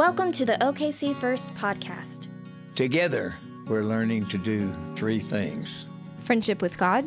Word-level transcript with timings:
Welcome 0.00 0.32
to 0.32 0.46
the 0.46 0.56
OKC 0.62 1.14
First 1.14 1.54
podcast. 1.56 2.28
Together, 2.74 3.36
we're 3.66 3.82
learning 3.82 4.24
to 4.28 4.38
do 4.38 4.72
three 4.96 5.20
things 5.20 5.84
friendship 6.20 6.62
with 6.62 6.78
God, 6.78 7.06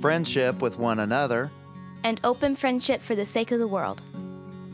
friendship 0.00 0.60
with 0.60 0.76
one 0.76 0.98
another, 0.98 1.52
and 2.02 2.20
open 2.24 2.56
friendship 2.56 3.00
for 3.00 3.14
the 3.14 3.24
sake 3.24 3.52
of 3.52 3.60
the 3.60 3.68
world. 3.68 4.02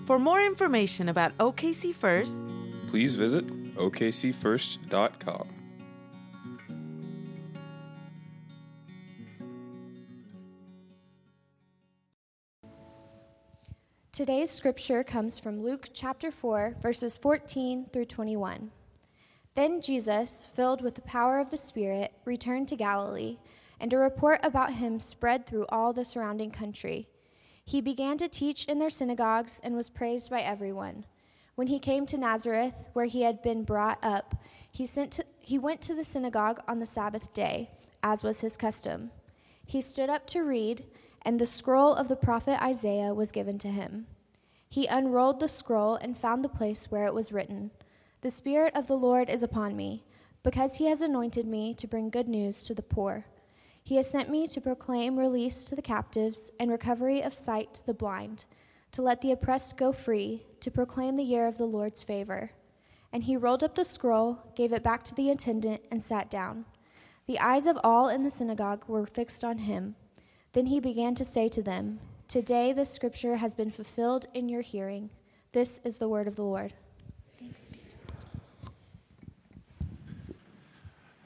For 0.06 0.18
more 0.18 0.40
information 0.40 1.10
about 1.10 1.36
OKC 1.36 1.94
First, 1.94 2.40
please 2.88 3.16
visit 3.16 3.46
okcfirst.com. 3.74 5.48
Today's 14.22 14.52
scripture 14.52 15.02
comes 15.02 15.40
from 15.40 15.64
Luke 15.64 15.88
chapter 15.92 16.30
4, 16.30 16.76
verses 16.80 17.18
14 17.18 17.86
through 17.92 18.04
21. 18.04 18.70
Then 19.54 19.80
Jesus, 19.80 20.48
filled 20.54 20.80
with 20.80 20.94
the 20.94 21.00
power 21.00 21.40
of 21.40 21.50
the 21.50 21.58
Spirit, 21.58 22.12
returned 22.24 22.68
to 22.68 22.76
Galilee, 22.76 23.38
and 23.80 23.92
a 23.92 23.96
report 23.96 24.38
about 24.44 24.74
him 24.74 25.00
spread 25.00 25.44
through 25.44 25.66
all 25.70 25.92
the 25.92 26.04
surrounding 26.04 26.52
country. 26.52 27.08
He 27.64 27.80
began 27.80 28.16
to 28.18 28.28
teach 28.28 28.64
in 28.66 28.78
their 28.78 28.90
synagogues 28.90 29.60
and 29.64 29.74
was 29.74 29.90
praised 29.90 30.30
by 30.30 30.42
everyone. 30.42 31.04
When 31.56 31.66
he 31.66 31.80
came 31.80 32.06
to 32.06 32.16
Nazareth, 32.16 32.90
where 32.92 33.06
he 33.06 33.22
had 33.22 33.42
been 33.42 33.64
brought 33.64 33.98
up, 34.04 34.36
he, 34.70 34.86
sent 34.86 35.10
to, 35.14 35.24
he 35.40 35.58
went 35.58 35.80
to 35.80 35.96
the 35.96 36.04
synagogue 36.04 36.60
on 36.68 36.78
the 36.78 36.86
Sabbath 36.86 37.34
day, 37.34 37.70
as 38.04 38.22
was 38.22 38.38
his 38.38 38.56
custom. 38.56 39.10
He 39.66 39.80
stood 39.80 40.08
up 40.08 40.28
to 40.28 40.44
read 40.44 40.84
and 41.24 41.38
the 41.38 41.46
scroll 41.46 41.94
of 41.94 42.08
the 42.08 42.16
prophet 42.16 42.62
Isaiah 42.62 43.14
was 43.14 43.32
given 43.32 43.58
to 43.58 43.68
him. 43.68 44.06
He 44.72 44.86
unrolled 44.86 45.38
the 45.38 45.50
scroll 45.50 45.96
and 45.96 46.16
found 46.16 46.42
the 46.42 46.48
place 46.48 46.90
where 46.90 47.04
it 47.04 47.12
was 47.12 47.30
written 47.30 47.72
The 48.22 48.30
Spirit 48.30 48.74
of 48.74 48.86
the 48.86 48.96
Lord 48.96 49.28
is 49.28 49.42
upon 49.42 49.76
me, 49.76 50.02
because 50.42 50.76
he 50.76 50.86
has 50.86 51.02
anointed 51.02 51.46
me 51.46 51.74
to 51.74 51.86
bring 51.86 52.08
good 52.08 52.26
news 52.26 52.64
to 52.64 52.74
the 52.74 52.80
poor. 52.80 53.26
He 53.84 53.96
has 53.96 54.08
sent 54.08 54.30
me 54.30 54.46
to 54.46 54.62
proclaim 54.62 55.18
release 55.18 55.64
to 55.64 55.76
the 55.76 55.82
captives 55.82 56.50
and 56.58 56.70
recovery 56.70 57.20
of 57.20 57.34
sight 57.34 57.74
to 57.74 57.84
the 57.84 57.92
blind, 57.92 58.46
to 58.92 59.02
let 59.02 59.20
the 59.20 59.30
oppressed 59.30 59.76
go 59.76 59.92
free, 59.92 60.46
to 60.60 60.70
proclaim 60.70 61.16
the 61.16 61.22
year 61.22 61.46
of 61.46 61.58
the 61.58 61.66
Lord's 61.66 62.02
favor. 62.02 62.52
And 63.12 63.24
he 63.24 63.36
rolled 63.36 63.62
up 63.62 63.74
the 63.74 63.84
scroll, 63.84 64.38
gave 64.56 64.72
it 64.72 64.82
back 64.82 65.04
to 65.04 65.14
the 65.14 65.28
attendant, 65.28 65.82
and 65.90 66.02
sat 66.02 66.30
down. 66.30 66.64
The 67.26 67.38
eyes 67.38 67.66
of 67.66 67.78
all 67.84 68.08
in 68.08 68.22
the 68.22 68.30
synagogue 68.30 68.88
were 68.88 69.04
fixed 69.04 69.44
on 69.44 69.58
him. 69.58 69.96
Then 70.54 70.68
he 70.68 70.80
began 70.80 71.14
to 71.16 71.26
say 71.26 71.50
to 71.50 71.62
them, 71.62 72.00
Today 72.32 72.72
this 72.72 72.88
scripture 72.88 73.36
has 73.36 73.52
been 73.52 73.70
fulfilled 73.70 74.26
in 74.32 74.48
your 74.48 74.62
hearing. 74.62 75.10
This 75.52 75.82
is 75.84 75.98
the 75.98 76.08
word 76.08 76.26
of 76.26 76.34
the 76.34 76.42
Lord. 76.42 76.72
Thanks 77.38 77.68
be 77.68 77.78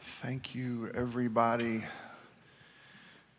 Thank 0.00 0.52
you, 0.56 0.90
everybody. 0.96 1.84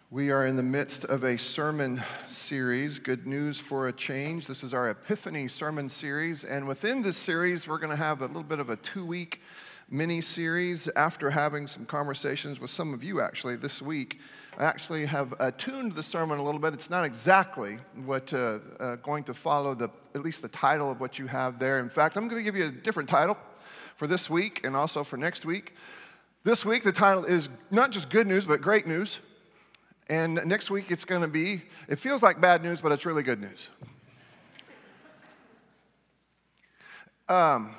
We 0.09 0.31
are 0.31 0.45
in 0.45 0.55
the 0.55 0.63
midst 0.63 1.03
of 1.03 1.25
a 1.25 1.37
sermon 1.37 2.01
series, 2.29 2.99
Good 2.99 3.27
News 3.27 3.59
for 3.59 3.89
a 3.89 3.91
Change. 3.91 4.47
This 4.47 4.63
is 4.63 4.73
our 4.73 4.89
Epiphany 4.89 5.49
sermon 5.49 5.89
series. 5.89 6.45
And 6.45 6.69
within 6.69 7.01
this 7.01 7.17
series, 7.17 7.67
we're 7.67 7.79
going 7.79 7.89
to 7.89 7.97
have 7.97 8.21
a 8.21 8.27
little 8.27 8.43
bit 8.43 8.59
of 8.59 8.69
a 8.69 8.77
two 8.77 9.05
week 9.05 9.41
mini 9.89 10.19
series 10.19 10.89
after 10.89 11.29
having 11.29 11.65
some 11.65 11.85
conversations 11.85 12.59
with 12.59 12.69
some 12.69 12.93
of 12.93 13.03
you 13.03 13.21
actually 13.21 13.55
this 13.55 13.81
week. 13.81 14.19
I 14.57 14.65
actually 14.65 15.05
have 15.05 15.33
uh, 15.39 15.51
tuned 15.51 15.93
the 15.93 16.03
sermon 16.03 16.39
a 16.39 16.43
little 16.43 16.59
bit. 16.59 16.73
It's 16.73 16.89
not 16.89 17.05
exactly 17.05 17.77
what 18.05 18.33
uh, 18.33 18.59
uh, 18.79 18.95
going 18.97 19.23
to 19.25 19.33
follow 19.33 19.75
the 19.75 19.89
at 20.13 20.23
least 20.23 20.41
the 20.41 20.49
title 20.49 20.91
of 20.91 20.99
what 20.99 21.19
you 21.19 21.27
have 21.27 21.59
there. 21.59 21.79
In 21.79 21.89
fact, 21.89 22.17
I'm 22.17 22.27
going 22.27 22.39
to 22.39 22.43
give 22.43 22.55
you 22.55 22.65
a 22.65 22.71
different 22.71 23.07
title 23.07 23.37
for 23.95 24.07
this 24.07 24.29
week 24.29 24.61
and 24.65 24.75
also 24.75 25.03
for 25.03 25.15
next 25.15 25.45
week. 25.45 25.75
This 26.43 26.65
week 26.65 26.83
the 26.83 26.91
title 26.91 27.23
is 27.23 27.49
not 27.71 27.91
just 27.91 28.09
good 28.09 28.27
news 28.27 28.45
but 28.45 28.61
great 28.61 28.87
news. 28.87 29.19
And 30.09 30.41
next 30.45 30.69
week 30.69 30.91
it's 30.91 31.05
going 31.05 31.21
to 31.21 31.27
be 31.27 31.61
it 31.87 31.99
feels 31.99 32.21
like 32.21 32.41
bad 32.41 32.61
news 32.61 32.81
but 32.81 32.91
it's 32.91 33.05
really 33.05 33.23
good 33.23 33.39
news. 33.39 33.69
Um, 37.29 37.75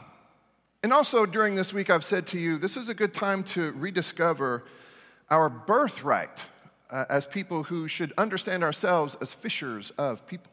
and 0.83 0.93
also 0.93 1.27
during 1.27 1.57
this 1.57 1.73
week, 1.73 1.91
I've 1.91 2.05
said 2.05 2.27
to 2.29 2.39
you, 2.39 2.59
this 2.59 2.77
is 2.77 2.89
a 2.89 2.95
good 2.95 3.13
time 3.13 3.43
to 3.45 3.73
rediscover 3.73 4.65
our 5.29 5.49
birthright 5.49 6.41
uh, 6.91 7.05
as 7.09 7.27
people 7.27 7.65
who 7.65 7.89
should 7.89 8.13
understand 8.17 8.63
ourselves 8.63 9.17
as 9.21 9.33
fishers 9.33 9.91
of 9.99 10.27
people. 10.27 10.53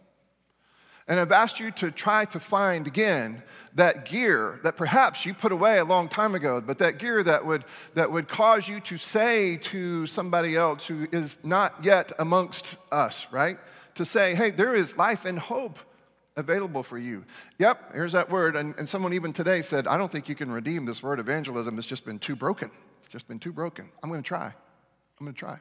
And 1.07 1.19
I've 1.19 1.31
asked 1.31 1.59
you 1.59 1.69
to 1.71 1.91
try 1.91 2.25
to 2.25 2.39
find 2.39 2.87
again 2.87 3.43
that 3.75 4.05
gear 4.05 4.59
that 4.63 4.75
perhaps 4.75 5.23
you 5.23 5.35
put 5.35 5.51
away 5.51 5.77
a 5.77 5.85
long 5.85 6.09
time 6.09 6.33
ago, 6.33 6.59
but 6.59 6.79
that 6.79 6.97
gear 6.97 7.21
that 7.21 7.45
would, 7.45 7.63
that 7.93 8.11
would 8.11 8.27
cause 8.27 8.67
you 8.67 8.79
to 8.81 8.97
say 8.97 9.57
to 9.57 10.07
somebody 10.07 10.55
else 10.55 10.87
who 10.87 11.07
is 11.11 11.37
not 11.43 11.83
yet 11.83 12.11
amongst 12.17 12.77
us, 12.91 13.27
right? 13.29 13.59
To 13.95 14.05
say, 14.05 14.33
hey, 14.33 14.49
there 14.49 14.73
is 14.73 14.97
life 14.97 15.25
and 15.25 15.37
hope 15.37 15.77
available 16.37 16.83
for 16.83 16.97
you. 16.97 17.25
Yep, 17.59 17.93
here's 17.93 18.13
that 18.13 18.29
word. 18.29 18.55
And, 18.55 18.75
and 18.77 18.87
someone 18.87 19.13
even 19.13 19.33
today 19.33 19.61
said, 19.61 19.87
I 19.87 19.97
don't 19.97 20.11
think 20.11 20.27
you 20.27 20.35
can 20.35 20.51
redeem 20.51 20.85
this 20.85 21.01
word 21.01 21.19
evangelism. 21.19 21.77
It's 21.77 21.87
just 21.87 22.05
been 22.05 22.19
too 22.19 22.35
broken. 22.35 22.71
It's 23.01 23.09
just 23.11 23.27
been 23.27 23.39
too 23.39 23.53
broken. 23.53 23.89
I'm 24.03 24.09
going 24.09 24.21
to 24.21 24.27
try. 24.27 24.45
I'm 24.45 25.25
going 25.25 25.33
to 25.33 25.39
try. 25.39 25.59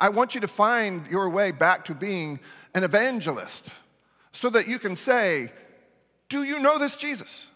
I 0.00 0.08
want 0.08 0.34
you 0.34 0.40
to 0.40 0.48
find 0.48 1.06
your 1.08 1.28
way 1.28 1.52
back 1.52 1.84
to 1.86 1.94
being 1.94 2.40
an 2.74 2.84
evangelist 2.84 3.74
so 4.32 4.50
that 4.50 4.66
you 4.66 4.78
can 4.78 4.96
say, 4.96 5.52
Do 6.28 6.42
you 6.42 6.58
know 6.58 6.78
this 6.78 6.96
Jesus? 6.96 7.46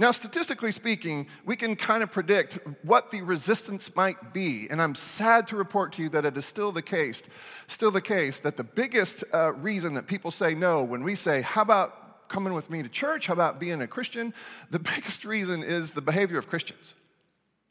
Now, 0.00 0.12
statistically 0.12 0.72
speaking, 0.72 1.26
we 1.44 1.56
can 1.56 1.76
kind 1.76 2.02
of 2.02 2.10
predict 2.10 2.58
what 2.82 3.10
the 3.10 3.20
resistance 3.20 3.94
might 3.94 4.32
be, 4.32 4.66
and 4.70 4.80
I'm 4.80 4.94
sad 4.94 5.46
to 5.48 5.56
report 5.56 5.92
to 5.92 6.02
you 6.02 6.08
that 6.08 6.24
it 6.24 6.38
is 6.38 6.46
still 6.46 6.72
the 6.72 6.80
case, 6.80 7.22
still 7.66 7.90
the 7.90 8.00
case 8.00 8.38
that 8.38 8.56
the 8.56 8.64
biggest 8.64 9.24
uh, 9.34 9.52
reason 9.52 9.92
that 9.94 10.06
people 10.06 10.30
say 10.30 10.54
no 10.54 10.82
when 10.82 11.04
we 11.04 11.14
say, 11.16 11.42
"How 11.42 11.60
about 11.60 12.30
coming 12.30 12.54
with 12.54 12.70
me 12.70 12.82
to 12.82 12.88
church? 12.88 13.26
How 13.26 13.34
about 13.34 13.60
being 13.60 13.82
a 13.82 13.86
Christian?" 13.86 14.32
The 14.70 14.78
biggest 14.94 15.26
reason 15.26 15.62
is 15.62 15.90
the 15.90 16.00
behavior 16.00 16.38
of 16.38 16.48
Christians. 16.48 16.94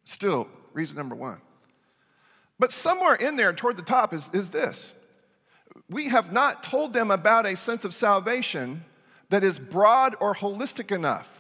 Still, 0.04 0.48
reason 0.74 0.98
number 0.98 1.16
one. 1.16 1.42
But 2.60 2.72
somewhere 2.72 3.16
in 3.16 3.38
there, 3.38 3.54
toward 3.54 3.76
the 3.76 3.82
top, 3.82 4.14
is, 4.14 4.30
is 4.34 4.50
this: 4.50 4.92
we 5.90 6.10
have 6.10 6.32
not 6.32 6.62
told 6.62 6.94
them 6.94 7.10
about 7.10 7.48
a 7.48 7.56
sense 7.56 7.86
of 7.86 7.96
salvation 7.96 8.86
that 9.30 9.44
is 9.44 9.58
broad 9.58 10.16
or 10.20 10.36
holistic 10.36 10.96
enough 10.96 11.39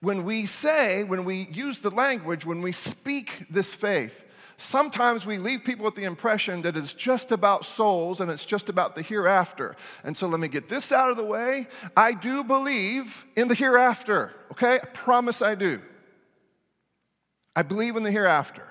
when 0.00 0.24
we 0.24 0.46
say, 0.46 1.04
when 1.04 1.24
we 1.24 1.48
use 1.52 1.80
the 1.80 1.90
language, 1.90 2.46
when 2.46 2.62
we 2.62 2.72
speak 2.72 3.46
this 3.50 3.74
faith, 3.74 4.24
sometimes 4.56 5.26
we 5.26 5.38
leave 5.38 5.64
people 5.64 5.84
with 5.84 5.94
the 5.94 6.04
impression 6.04 6.62
that 6.62 6.76
it's 6.76 6.92
just 6.92 7.32
about 7.32 7.64
souls 7.64 8.20
and 8.20 8.30
it's 8.30 8.44
just 8.44 8.68
about 8.68 8.94
the 8.94 9.02
hereafter. 9.02 9.76
And 10.04 10.16
so 10.16 10.26
let 10.26 10.40
me 10.40 10.48
get 10.48 10.68
this 10.68 10.90
out 10.92 11.10
of 11.10 11.16
the 11.16 11.24
way. 11.24 11.66
I 11.96 12.12
do 12.14 12.42
believe 12.44 13.26
in 13.36 13.48
the 13.48 13.54
hereafter, 13.54 14.32
okay? 14.52 14.76
I 14.82 14.86
promise 14.86 15.42
I 15.42 15.54
do. 15.54 15.80
I 17.54 17.62
believe 17.62 17.96
in 17.96 18.02
the 18.02 18.12
hereafter 18.12 18.69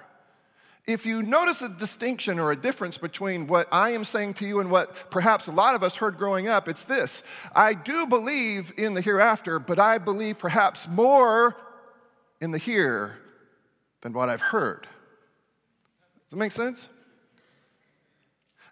if 0.89 1.05
you 1.05 1.21
notice 1.21 1.61
a 1.61 1.69
distinction 1.69 2.39
or 2.39 2.51
a 2.51 2.55
difference 2.55 2.97
between 2.97 3.45
what 3.45 3.67
I 3.71 3.91
am 3.91 4.03
saying 4.03 4.33
to 4.35 4.45
you 4.45 4.59
and 4.59 4.71
what 4.71 5.11
perhaps 5.11 5.45
a 5.45 5.51
lot 5.51 5.75
of 5.75 5.83
us 5.83 5.97
heard 5.97 6.17
growing 6.17 6.47
up, 6.47 6.67
it's 6.67 6.83
this 6.83 7.21
I 7.55 7.75
do 7.75 8.07
believe 8.07 8.73
in 8.75 8.95
the 8.95 9.01
hereafter, 9.01 9.59
but 9.59 9.77
I 9.77 9.99
believe 9.99 10.39
perhaps 10.39 10.87
more 10.87 11.55
in 12.41 12.49
the 12.51 12.57
here 12.57 13.17
than 14.01 14.13
what 14.13 14.29
I've 14.29 14.41
heard. 14.41 14.83
Does 14.83 16.31
that 16.31 16.37
make 16.37 16.51
sense? 16.51 16.87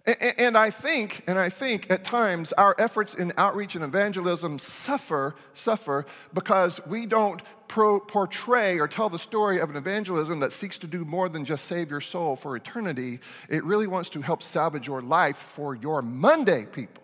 And 0.08 0.58
I 0.58 0.70
think, 0.70 1.22
and 1.28 1.38
I 1.38 1.50
think 1.50 1.92
at 1.92 2.06
times 2.06 2.54
our 2.54 2.74
efforts 2.80 3.14
in 3.14 3.34
outreach 3.36 3.76
and 3.76 3.84
evangelism 3.84 4.58
suffer, 4.58 5.36
suffer 5.54 6.06
because 6.34 6.80
we 6.88 7.06
don't 7.06 7.42
pro- 7.68 8.00
portray 8.00 8.80
or 8.80 8.88
tell 8.88 9.10
the 9.10 9.20
story 9.20 9.60
of 9.60 9.70
an 9.70 9.76
evangelism 9.76 10.40
that 10.40 10.54
seeks 10.54 10.78
to 10.78 10.88
do 10.88 11.04
more 11.04 11.28
than 11.28 11.44
just 11.44 11.66
save 11.66 11.92
your 11.92 12.00
soul 12.00 12.38
for 12.38 12.56
eternity. 12.56 13.20
It 13.50 13.66
really 13.66 13.86
wants 13.86 14.10
to 14.12 14.22
help 14.22 14.44
salvage 14.44 14.88
your 14.88 15.02
life 15.02 15.36
for 15.36 15.76
your 15.76 16.02
Monday 16.02 16.66
people. 16.66 17.04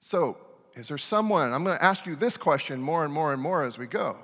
So, 0.00 0.36
is 0.74 0.88
there 0.88 0.98
someone? 0.98 1.50
I'm 1.54 1.64
going 1.64 1.78
to 1.78 1.84
ask 1.84 2.04
you 2.04 2.14
this 2.14 2.36
question 2.36 2.82
more 2.82 3.04
and 3.04 3.12
more 3.12 3.32
and 3.32 3.40
more 3.40 3.64
as 3.64 3.78
we 3.78 3.86
go. 3.86 4.18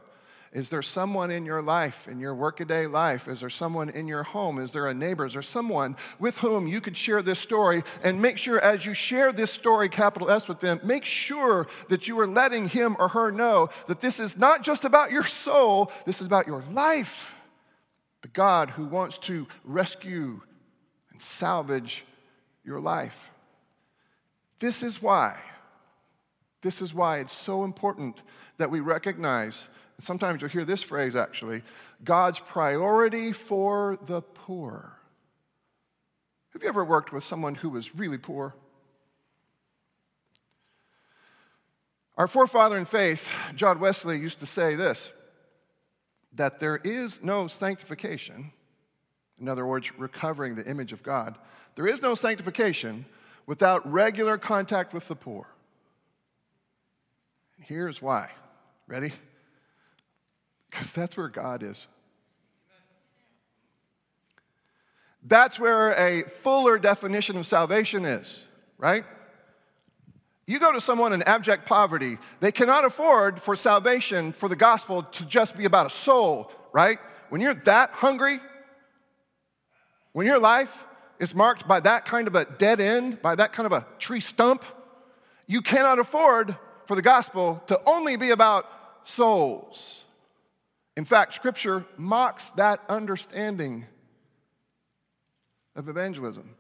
Is 0.53 0.69
there 0.69 0.83
someone 0.83 1.31
in 1.31 1.47
your 1.47 1.63
life, 1.63 2.09
in 2.09 2.19
your 2.19 2.35
workaday 2.35 2.87
life? 2.87 3.29
Is 3.29 3.39
there 3.39 3.49
someone 3.49 3.89
in 3.89 4.09
your 4.09 4.25
home? 4.25 4.59
Is 4.59 4.73
there 4.73 4.89
a 4.89 4.95
neighbor? 4.95 5.25
Is 5.25 5.35
there 5.35 5.43
someone 5.43 5.97
with 6.19 6.39
whom 6.39 6.67
you 6.67 6.81
could 6.81 6.97
share 6.97 7.23
this 7.23 7.39
story? 7.39 7.85
And 8.03 8.21
make 8.21 8.37
sure 8.37 8.59
as 8.59 8.85
you 8.85 8.93
share 8.93 9.33
this 9.33 9.53
story, 9.53 9.89
capital 9.89 10.29
S, 10.29 10.49
with 10.49 10.59
them, 10.59 10.81
make 10.83 11.05
sure 11.05 11.69
that 11.89 12.09
you 12.09 12.19
are 12.19 12.27
letting 12.27 12.69
him 12.69 12.97
or 12.99 13.09
her 13.09 13.31
know 13.31 13.71
that 13.87 14.01
this 14.01 14.19
is 14.19 14.37
not 14.37 14.65
just 14.65 14.85
about 14.85 15.13
your 15.13 15.25
soul, 15.25 15.93
this 16.05 16.21
is 16.21 16.27
about 16.27 16.49
your 16.49 16.65
life. 16.73 17.33
The 18.23 18.29
God 18.29 18.71
who 18.71 18.87
wants 18.87 19.19
to 19.19 19.47
rescue 19.63 20.41
and 21.13 21.23
salvage 21.23 22.05
your 22.65 22.81
life. 22.81 23.31
This 24.59 24.83
is 24.83 25.01
why 25.01 25.39
This 26.63 26.83
is 26.83 26.93
why 26.93 27.21
it's 27.21 27.33
so 27.37 27.65
important 27.65 28.23
that 28.59 28.71
we 28.71 28.81
recognize, 28.81 29.69
sometimes 30.03 30.41
you'll 30.41 30.51
hear 30.51 30.65
this 30.65 30.83
phrase 30.83 31.17
actually 31.17 31.63
God's 32.05 32.41
priority 32.41 33.33
for 33.33 33.99
the 34.07 34.23
poor. 34.23 34.97
Have 36.53 36.63
you 36.63 36.69
ever 36.69 36.85
worked 36.85 37.13
with 37.13 37.25
someone 37.25 37.55
who 37.55 37.71
was 37.71 37.95
really 37.95 38.19
poor? 38.19 38.55
Our 42.17 42.27
forefather 42.27 42.77
in 42.77 42.85
faith, 42.85 43.31
John 43.55 43.81
Wesley, 43.81 44.19
used 44.19 44.41
to 44.41 44.47
say 44.47 44.75
this 44.75 45.13
that 46.35 46.61
there 46.61 46.77
is 46.85 47.23
no 47.23 47.49
sanctification, 47.49 48.53
in 49.41 49.49
other 49.49 49.67
words, 49.67 49.91
recovering 49.99 50.55
the 50.55 50.69
image 50.69 50.93
of 50.93 51.03
God, 51.03 51.39
there 51.75 51.87
is 51.87 52.03
no 52.03 52.15
sanctification 52.15 53.05
without 53.47 53.91
regular 53.91 54.39
contact 54.39 54.93
with 54.93 55.09
the 55.09 55.17
poor. 55.17 55.47
And 57.57 57.67
here's 57.67 58.01
why. 58.01 58.31
Ready? 58.87 59.13
Because 60.71 60.93
that's 60.93 61.17
where 61.17 61.29
God 61.29 61.63
is. 61.63 61.87
That's 65.23 65.59
where 65.59 65.93
a 65.93 66.23
fuller 66.23 66.79
definition 66.79 67.37
of 67.37 67.47
salvation 67.47 68.05
is, 68.05 68.43
right? 68.79 69.05
You 70.47 70.59
go 70.59 70.73
to 70.73 70.81
someone 70.81 71.13
in 71.13 71.23
abject 71.23 71.67
poverty, 71.67 72.19
they 72.41 72.53
cannot 72.53 72.85
afford 72.85 73.43
for 73.43 73.55
salvation, 73.55 74.33
for 74.33 74.49
the 74.49 74.57
gospel 74.57 75.03
to 75.03 75.27
just 75.27 75.57
be 75.57 75.65
about 75.65 75.87
a 75.87 75.91
soul, 75.91 76.51
right? 76.73 76.99
When 77.29 77.41
you're 77.41 77.55
that 77.55 77.91
hungry, 77.91 78.41
when 80.13 80.27
your 80.27 80.41
life 80.41 80.87
is 81.19 81.35
marked 81.35 81.69
by 81.69 81.81
that 81.81 82.07
kind 82.07 82.27
of 82.27 82.35
a 82.35 82.47
dead 82.47 82.81
end, 82.81 83.21
by 83.21 83.35
that 83.35 83.53
kind 83.53 83.67
of 83.67 83.73
a 83.73 83.87
tree 83.99 84.21
stump, 84.21 84.65
you 85.47 85.61
cannot 85.61 85.99
afford 85.99 86.57
for 86.87 86.97
the 86.97 87.03
gospel 87.03 87.63
to 87.67 87.81
only 87.87 88.17
be 88.17 88.31
about 88.31 88.67
souls. 89.05 90.05
In 90.97 91.05
fact, 91.05 91.35
scripture 91.35 91.87
mocks 91.97 92.49
that 92.51 92.81
understanding 92.89 93.87
of 95.77 95.89
evangelism. 95.89 96.57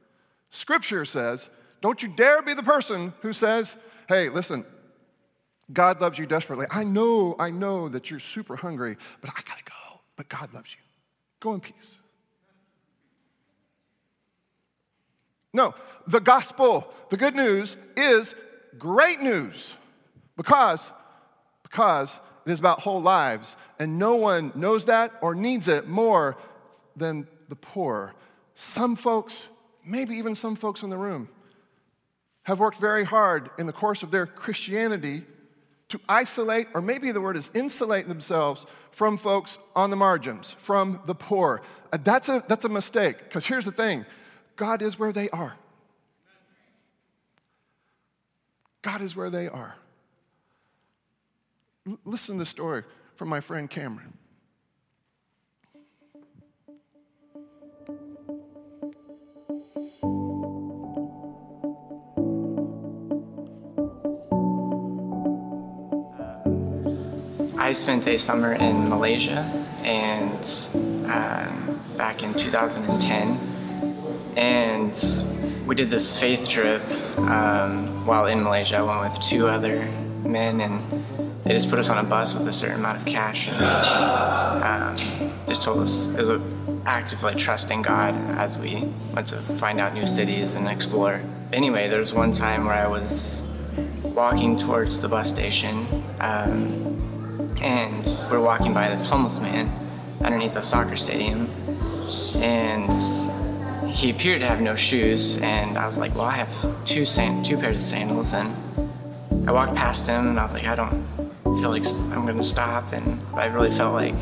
Scripture 0.50 1.04
says, 1.04 1.48
don't 1.80 2.02
you 2.02 2.08
dare 2.08 2.42
be 2.42 2.54
the 2.54 2.62
person 2.62 3.12
who 3.20 3.32
says, 3.32 3.76
hey, 4.08 4.28
listen, 4.28 4.64
God 5.72 6.00
loves 6.00 6.18
you 6.18 6.26
desperately. 6.26 6.66
I 6.70 6.84
know, 6.84 7.36
I 7.38 7.50
know 7.50 7.88
that 7.88 8.10
you're 8.10 8.20
super 8.20 8.56
hungry, 8.56 8.96
but 9.20 9.30
I 9.30 9.40
gotta 9.46 9.64
go. 9.64 10.00
But 10.16 10.28
God 10.28 10.52
loves 10.52 10.72
you. 10.72 10.80
Go 11.40 11.54
in 11.54 11.60
peace. 11.60 11.96
No, 15.52 15.74
the 16.06 16.20
gospel, 16.20 16.92
the 17.08 17.16
good 17.16 17.34
news, 17.34 17.76
is 17.96 18.34
great 18.78 19.20
news 19.20 19.74
because, 20.36 20.90
because 21.62 22.18
it 22.46 22.50
is 22.50 22.58
about 22.58 22.80
whole 22.80 23.02
lives, 23.02 23.56
and 23.78 23.98
no 23.98 24.16
one 24.16 24.52
knows 24.54 24.86
that 24.86 25.12
or 25.20 25.34
needs 25.34 25.68
it 25.68 25.86
more 25.86 26.36
than 26.96 27.26
the 27.48 27.56
poor. 27.56 28.14
Some 28.54 28.96
folks, 28.96 29.48
maybe 29.84 30.14
even 30.16 30.34
some 30.34 30.56
folks 30.56 30.82
in 30.82 30.90
the 30.90 30.96
room, 30.96 31.28
have 32.44 32.58
worked 32.58 32.78
very 32.78 33.04
hard 33.04 33.50
in 33.58 33.66
the 33.66 33.72
course 33.72 34.02
of 34.02 34.10
their 34.10 34.26
Christianity 34.26 35.24
to 35.90 36.00
isolate, 36.08 36.68
or 36.74 36.80
maybe 36.80 37.12
the 37.12 37.20
word 37.20 37.36
is 37.36 37.50
insulate 37.52 38.08
themselves 38.08 38.64
from 38.92 39.18
folks 39.18 39.58
on 39.74 39.90
the 39.90 39.96
margins, 39.96 40.54
from 40.58 41.00
the 41.06 41.14
poor. 41.14 41.62
Uh, 41.92 41.98
that's 42.02 42.28
a, 42.28 42.44
that's 42.48 42.64
a 42.64 42.68
mistake, 42.68 43.18
because 43.18 43.46
here's 43.46 43.64
the 43.64 43.72
thing 43.72 44.06
God 44.56 44.82
is 44.82 44.98
where 44.98 45.12
they 45.12 45.28
are. 45.30 45.54
God 48.82 49.02
is 49.02 49.14
where 49.14 49.30
they 49.30 49.48
are. 49.48 49.74
Listen 52.04 52.34
to 52.34 52.40
the 52.40 52.46
story 52.46 52.84
from 53.14 53.28
my 53.28 53.40
friend 53.40 53.70
Cameron. 53.70 54.18
I 67.56 67.72
spent 67.72 68.06
a 68.08 68.18
summer 68.18 68.52
in 68.52 68.90
Malaysia 68.90 69.40
and 69.82 70.44
um, 71.10 71.80
back 71.96 72.22
in 72.22 72.34
2010, 72.34 74.34
and 74.36 75.64
we 75.66 75.74
did 75.74 75.88
this 75.88 76.18
faith 76.18 76.46
trip 76.46 76.82
um, 77.20 77.99
while 78.10 78.26
in 78.26 78.42
Malaysia. 78.42 78.78
I 78.78 78.82
went 78.82 79.02
with 79.02 79.22
two 79.22 79.46
other 79.46 79.86
men, 80.24 80.60
and 80.60 80.74
they 81.44 81.52
just 81.52 81.70
put 81.70 81.78
us 81.78 81.90
on 81.90 81.98
a 81.98 82.02
bus 82.02 82.34
with 82.34 82.48
a 82.48 82.52
certain 82.52 82.80
amount 82.80 82.98
of 82.98 83.06
cash, 83.06 83.46
and 83.46 83.62
um, 84.64 85.32
just 85.46 85.62
told 85.62 85.78
us 85.78 86.08
it 86.08 86.16
was 86.16 86.28
an 86.28 86.82
act 86.86 87.12
of 87.12 87.22
like 87.22 87.38
trusting 87.38 87.82
God 87.82 88.16
as 88.36 88.58
we 88.58 88.88
went 89.14 89.28
to 89.28 89.40
find 89.58 89.80
out 89.80 89.94
new 89.94 90.08
cities 90.08 90.56
and 90.56 90.66
explore. 90.66 91.22
Anyway, 91.52 91.88
there 91.88 92.00
was 92.00 92.12
one 92.12 92.32
time 92.32 92.64
where 92.64 92.74
I 92.74 92.88
was 92.88 93.44
walking 94.02 94.56
towards 94.56 95.00
the 95.00 95.08
bus 95.08 95.28
station. 95.30 95.86
Um, 96.18 96.66
and 97.62 98.04
we 98.28 98.36
are 98.38 98.40
walking 98.40 98.74
by 98.74 98.88
this 98.88 99.04
homeless 99.04 99.38
man 99.38 99.70
underneath 100.20 100.54
the 100.54 100.62
soccer 100.62 100.96
stadium, 100.96 101.48
and 102.34 102.90
he 103.92 104.10
appeared 104.10 104.40
to 104.40 104.46
have 104.46 104.60
no 104.60 104.74
shoes. 104.74 105.36
And 105.38 105.76
I 105.76 105.86
was 105.86 105.98
like, 105.98 106.14
"Well, 106.14 106.26
I 106.26 106.36
have 106.36 106.84
two 106.84 107.04
sand- 107.04 107.44
two 107.44 107.56
pairs 107.56 107.76
of 107.76 107.82
sandals." 107.82 108.32
And 108.32 108.54
I 109.46 109.52
walked 109.52 109.74
past 109.74 110.06
him, 110.06 110.28
and 110.28 110.40
I 110.40 110.42
was 110.42 110.52
like, 110.52 110.66
"I 110.66 110.74
don't 110.74 111.04
feel 111.58 111.70
like 111.70 111.86
I'm 112.12 112.26
gonna 112.26 112.42
stop." 112.42 112.92
And 112.92 113.20
I 113.34 113.46
really 113.46 113.70
felt 113.70 113.94
like 113.94 114.14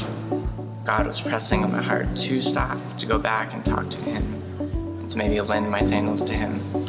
God 0.84 1.06
was 1.06 1.20
pressing 1.20 1.64
on 1.64 1.72
my 1.72 1.82
heart 1.82 2.16
to 2.16 2.40
stop, 2.40 2.78
to 2.98 3.06
go 3.06 3.18
back 3.18 3.52
and 3.52 3.64
talk 3.64 3.90
to 3.90 4.00
him, 4.00 5.06
to 5.10 5.18
maybe 5.18 5.40
lend 5.40 5.70
my 5.70 5.82
sandals 5.82 6.24
to 6.24 6.34
him. 6.34 6.88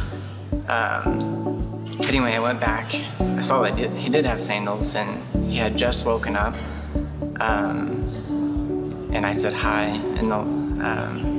Um, 0.69 1.85
anyway, 1.99 2.35
I 2.35 2.39
went 2.39 2.59
back. 2.61 2.95
I 3.19 3.41
saw 3.41 3.61
that 3.61 3.77
he 3.77 4.09
did 4.09 4.25
have 4.25 4.41
sandals, 4.41 4.95
and 4.95 5.21
he 5.49 5.57
had 5.57 5.75
just 5.75 6.05
woken 6.05 6.35
up. 6.35 6.55
Um, 7.41 9.09
and 9.11 9.25
I 9.25 9.33
said 9.33 9.53
hi 9.53 9.83
and 9.83 10.31
the, 10.31 10.37
um, 10.37 11.38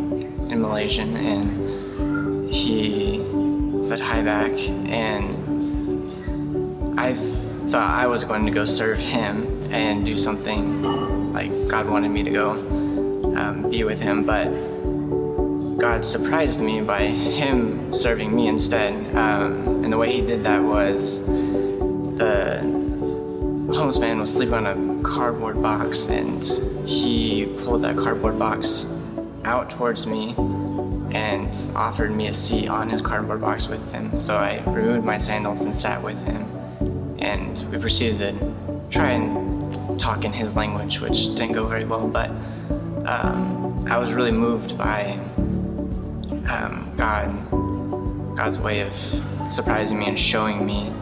Malaysian, 0.61 1.17
and 1.17 2.55
he 2.55 3.19
said 3.83 4.01
hi 4.01 4.23
back. 4.23 4.53
And 4.59 5.39
I 6.99 7.15
th- 7.15 7.71
thought 7.71 7.91
I 7.91 8.07
was 8.07 8.25
going 8.25 8.45
to 8.47 8.53
go 8.53 8.65
serve 8.65 8.99
him 8.99 9.63
and 9.73 10.05
do 10.05 10.17
something 10.17 11.33
like 11.33 11.69
God 11.69 11.89
wanted 11.89 12.11
me 12.11 12.23
to 12.23 12.31
go 12.31 12.51
um, 13.37 13.71
be 13.71 13.85
with 13.85 14.01
him, 14.01 14.25
but 14.25 14.49
God 15.79 16.05
surprised 16.05 16.61
me 16.61 16.83
by 16.83 17.07
him 17.07 17.95
serving 17.95 18.35
me 18.35 18.49
instead. 18.49 18.93
Um, 19.17 19.83
and 19.85 19.93
the 19.93 19.97
way 19.97 20.13
he 20.13 20.21
did 20.21 20.45
that 20.45 20.63
was 20.63 21.25
the 21.25 22.61
homeless 23.73 23.99
man 23.99 24.21
was 24.21 24.33
sleeping 24.33 24.55
on 24.55 24.67
a 24.67 25.03
cardboard 25.03 25.63
box, 25.63 26.09
and 26.09 26.45
he 26.89 27.47
pulled 27.59 27.83
that 27.85 27.97
cardboard 27.97 28.39
box 28.39 28.87
out 29.45 29.71
towards 29.71 30.07
me 30.07 30.35
and 31.13 31.69
offered 31.75 32.13
me 32.13 32.29
a 32.29 32.33
seat 32.33 32.69
on 32.69 32.89
his 32.89 33.03
cardboard 33.03 33.41
box 33.41 33.69
with 33.69 33.93
him. 33.93 34.19
So 34.21 34.37
I 34.37 34.63
removed 34.65 35.05
my 35.05 35.17
sandals 35.17 35.63
and 35.63 35.75
sat 35.75 36.03
with 36.03 36.23
him, 36.25 36.47
and 37.19 37.59
we 37.71 37.79
proceeded 37.79 38.19
to 38.39 38.81
try 38.91 39.13
and 39.13 39.99
talk 39.99 40.25
in 40.25 40.33
his 40.33 40.57
language, 40.57 41.01
which 41.01 41.27
didn't 41.35 41.53
go 41.53 41.65
very 41.65 41.85
well, 41.85 42.07
but 42.09 42.31
um, 43.07 43.87
I 43.91 43.99
was 43.99 44.13
really 44.13 44.31
moved 44.31 44.79
by 44.79 45.19
um, 46.49 46.93
God, 46.97 48.37
God's 48.37 48.59
way 48.59 48.81
of 48.81 48.95
surprising 49.49 49.99
me 49.99 50.09
and 50.09 50.19
showing 50.19 50.65
me 50.65 50.93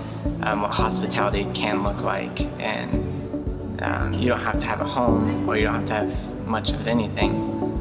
um, 0.42 0.62
what 0.62 0.70
hospitality 0.70 1.46
can 1.54 1.82
look 1.82 2.00
like. 2.00 2.40
And 2.60 3.82
um, 3.82 4.14
you 4.14 4.28
don't 4.28 4.40
have 4.40 4.58
to 4.58 4.66
have 4.66 4.80
a 4.80 4.86
home 4.86 5.48
or 5.48 5.56
you 5.56 5.64
don't 5.64 5.74
have 5.74 5.86
to 5.86 5.94
have 5.94 6.46
much 6.46 6.70
of 6.70 6.88
anything, 6.88 7.37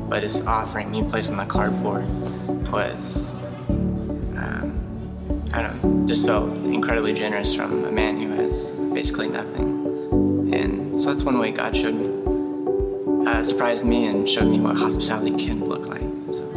but 0.08 0.24
it's 0.24 0.42
offering 0.42 0.96
a 0.96 1.10
place 1.10 1.30
on 1.30 1.38
the 1.38 1.46
cardboard 1.46 2.08
was, 2.72 3.34
um, 4.38 5.50
I 5.54 5.62
don't 5.62 5.84
know, 5.84 6.08
just 6.08 6.26
felt 6.26 6.50
incredibly 6.50 7.14
generous 7.14 7.54
from 7.54 7.84
a 7.84 7.92
man 7.92 8.22
who 8.22 8.32
has 8.42 8.72
basically 8.94 9.28
nothing. 9.28 10.54
And 10.54 11.00
so 11.00 11.12
that's 11.12 11.24
one 11.24 11.40
way 11.40 11.52
God 11.52 11.76
showed 11.76 11.94
me, 11.94 13.30
uh, 13.30 13.44
surprised 13.44 13.86
me 13.86 14.06
and 14.06 14.28
showed 14.28 14.48
me 14.48 14.60
what 14.60 14.78
hospitality 14.78 15.46
can 15.46 15.66
look 15.66 15.88
like. 15.88 16.02
So. 16.32 16.50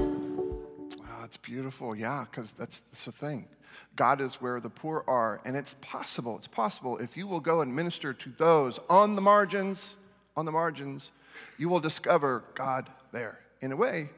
Oh, 1.03 1.25
it's 1.25 1.37
beautiful, 1.37 1.97
yeah, 1.97 2.27
because 2.31 2.53
that's, 2.53 2.81
that's 2.91 3.07
the 3.07 3.13
thing. 3.13 3.49
God 3.97 4.21
is 4.21 4.37
where 4.37 4.61
the 4.61 4.71
poor 4.71 5.05
are. 5.09 5.41
And 5.45 5.57
it's 5.57 5.75
possible, 5.81 6.37
it's 6.37 6.47
possible 6.47 6.99
if 6.99 7.17
you 7.17 7.27
will 7.27 7.41
go 7.41 7.63
and 7.63 7.75
minister 7.75 8.13
to 8.13 8.33
those 8.39 8.79
on 8.89 9.17
the 9.17 9.23
margins, 9.23 9.97
on 10.37 10.45
the 10.45 10.53
margins, 10.53 11.11
you 11.59 11.69
will 11.69 11.81
discover 11.81 12.45
God 12.55 12.89
there 13.13 13.40
in 13.61 13.73
a 13.73 13.77
way 13.77 14.11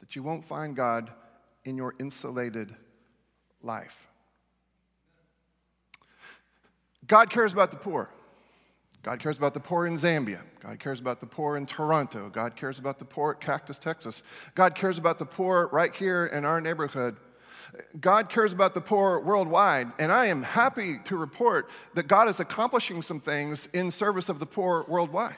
that 0.00 0.16
you 0.16 0.22
won't 0.22 0.44
find 0.44 0.76
God 0.76 1.10
in 1.64 1.76
your 1.76 1.94
insulated 1.98 2.74
life. 3.62 4.08
God 7.06 7.30
cares 7.30 7.52
about 7.52 7.70
the 7.70 7.76
poor. 7.76 8.10
God 9.02 9.20
cares 9.20 9.36
about 9.36 9.54
the 9.54 9.60
poor 9.60 9.86
in 9.86 9.94
Zambia. 9.94 10.40
God 10.60 10.80
cares 10.80 10.98
about 10.98 11.20
the 11.20 11.26
poor 11.26 11.56
in 11.56 11.64
Toronto. 11.64 12.28
God 12.28 12.56
cares 12.56 12.80
about 12.80 12.98
the 12.98 13.04
poor 13.04 13.32
at 13.32 13.40
Cactus, 13.40 13.78
Texas. 13.78 14.22
God 14.56 14.74
cares 14.74 14.98
about 14.98 15.18
the 15.20 15.24
poor 15.24 15.68
right 15.68 15.94
here 15.94 16.26
in 16.26 16.44
our 16.44 16.60
neighborhood. 16.60 17.16
God 18.00 18.28
cares 18.28 18.52
about 18.52 18.74
the 18.74 18.80
poor 18.80 19.20
worldwide, 19.20 19.92
and 19.98 20.10
I 20.10 20.26
am 20.26 20.42
happy 20.42 20.98
to 21.04 21.16
report 21.16 21.70
that 21.94 22.08
God 22.08 22.28
is 22.28 22.40
accomplishing 22.40 23.02
some 23.02 23.20
things 23.20 23.66
in 23.72 23.90
service 23.90 24.28
of 24.28 24.40
the 24.40 24.46
poor 24.46 24.84
worldwide. 24.88 25.36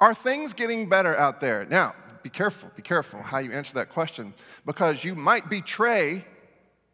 Are 0.00 0.14
things 0.14 0.54
getting 0.54 0.88
better 0.88 1.16
out 1.16 1.40
there? 1.40 1.64
Now, 1.64 1.94
be 2.22 2.28
careful, 2.28 2.70
be 2.76 2.82
careful 2.82 3.22
how 3.22 3.38
you 3.38 3.52
answer 3.52 3.74
that 3.74 3.88
question 3.88 4.34
because 4.64 5.02
you 5.02 5.14
might 5.14 5.48
betray, 5.48 6.24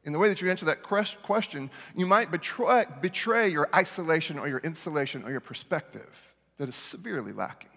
in 0.04 0.12
the 0.12 0.18
way 0.18 0.28
that 0.28 0.40
you 0.40 0.50
answer 0.50 0.66
that 0.66 0.82
question, 0.82 1.70
you 1.96 2.06
might 2.06 2.30
betray, 2.30 2.84
betray 3.00 3.48
your 3.48 3.68
isolation 3.74 4.38
or 4.38 4.48
your 4.48 4.60
insulation 4.60 5.24
or 5.24 5.30
your 5.30 5.40
perspective 5.40 6.34
that 6.56 6.68
is 6.68 6.76
severely 6.76 7.32
lacking. 7.32 7.70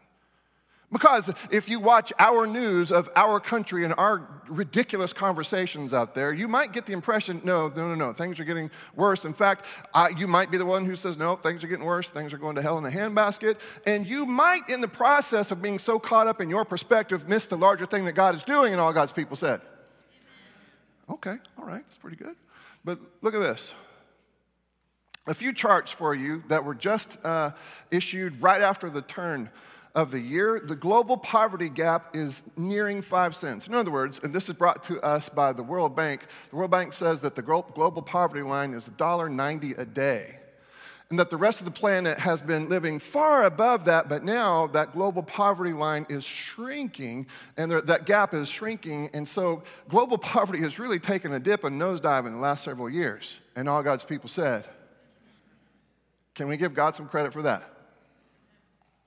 Because 0.90 1.30
if 1.52 1.68
you 1.68 1.82
watch 1.82 2.14
our 2.18 2.48
news 2.48 2.94
of 2.94 3.10
our 3.18 3.42
country 3.42 3.84
and 3.84 3.94
our 3.98 4.26
ridiculous 4.48 5.12
conversations 5.12 5.94
out 5.94 6.16
there, 6.16 6.32
you 6.32 6.48
might 6.48 6.72
get 6.72 6.86
the 6.86 6.94
impression 6.94 7.42
no, 7.44 7.68
no, 7.68 7.90
no, 7.90 7.96
no, 7.96 8.14
things 8.14 8.40
are 8.40 8.46
getting 8.46 8.72
worse. 8.96 9.26
In 9.26 9.34
fact, 9.34 9.66
uh, 9.94 10.08
you 10.16 10.28
might 10.28 10.50
be 10.50 10.58
the 10.58 10.66
one 10.66 10.86
who 10.86 10.96
says, 10.96 11.18
no, 11.18 11.36
things 11.36 11.62
are 11.62 11.68
getting 11.68 11.84
worse, 11.84 12.08
things 12.08 12.32
are 12.32 12.38
going 12.38 12.56
to 12.56 12.62
hell 12.62 12.78
in 12.78 12.86
a 12.86 12.90
handbasket. 12.90 13.60
And 13.86 14.08
you 14.08 14.26
might, 14.26 14.70
in 14.70 14.80
the 14.80 14.88
process 14.88 15.52
of 15.52 15.62
being 15.62 15.78
so 15.78 16.00
caught 16.00 16.28
up 16.28 16.40
in 16.40 16.50
your 16.50 16.64
perspective, 16.64 17.28
miss 17.28 17.46
the 17.46 17.58
larger 17.58 17.86
thing 17.86 18.06
that 18.06 18.14
God 18.14 18.34
is 18.34 18.44
doing, 18.44 18.72
and 18.72 18.80
all 18.80 18.94
God's 18.94 19.12
people 19.12 19.36
said. 19.36 19.60
Okay, 21.10 21.36
all 21.58 21.66
right, 21.66 21.84
that's 21.86 21.98
pretty 21.98 22.18
good. 22.18 22.36
But 22.86 23.00
look 23.22 23.36
at 23.36 23.42
this 23.42 23.74
a 25.28 25.34
few 25.34 25.54
charts 25.54 25.92
for 25.92 26.16
you 26.16 26.42
that 26.48 26.64
were 26.64 26.74
just 26.74 27.24
uh, 27.26 27.52
issued 27.92 28.42
right 28.42 28.62
after 28.62 28.90
the 28.90 29.02
turn 29.02 29.50
of 29.98 30.12
the 30.12 30.20
year, 30.20 30.62
the 30.64 30.76
global 30.76 31.18
poverty 31.18 31.70
gap 31.70 32.16
is 32.16 32.44
nearing 32.56 33.02
five 33.02 33.36
cents. 33.36 33.68
In 33.68 33.74
other 33.74 33.90
words, 33.90 34.20
and 34.22 34.32
this 34.32 34.48
is 34.48 34.54
brought 34.54 34.84
to 34.84 35.02
us 35.02 35.28
by 35.28 35.52
the 35.54 35.64
World 35.64 35.96
Bank, 35.96 36.28
the 36.52 36.56
World 36.56 36.70
Bank 36.70 36.94
says 36.94 37.20
that 37.22 37.34
the 37.34 37.42
global 37.42 38.04
poverty 38.04 38.44
line 38.44 38.76
is 38.76 38.88
$1.90 38.88 39.76
a 39.76 39.86
day. 39.86 40.38
And 41.10 41.18
that 41.18 41.32
the 41.32 41.38
rest 41.38 41.62
of 41.62 41.66
the 41.66 41.72
planet 41.72 42.20
has 42.20 42.44
been 42.44 42.70
living 42.70 43.00
far 43.00 43.46
above 43.46 43.86
that, 43.86 44.08
but 44.08 44.24
now 44.24 44.68
that 44.68 44.94
global 44.94 45.24
poverty 45.24 45.74
line 45.74 46.06
is 46.10 46.24
shrinking, 46.24 47.26
and 47.56 47.72
that 47.72 48.06
gap 48.06 48.36
is 48.36 48.50
shrinking. 48.50 49.10
And 49.14 49.28
so 49.28 49.64
global 49.88 50.18
poverty 50.20 50.60
has 50.60 50.78
really 50.78 51.00
taken 51.00 51.34
a 51.34 51.40
dip 51.40 51.64
and 51.64 51.82
nosedive 51.82 52.28
in 52.28 52.34
the 52.34 52.40
last 52.40 52.64
several 52.64 52.90
years. 52.90 53.40
And 53.56 53.68
all 53.68 53.82
God's 53.82 54.04
people 54.04 54.30
said, 54.30 54.68
Can 56.36 56.48
we 56.48 56.56
give 56.56 56.76
God 56.76 56.96
some 56.96 57.08
credit 57.08 57.34
for 57.34 57.42
that? 57.42 57.64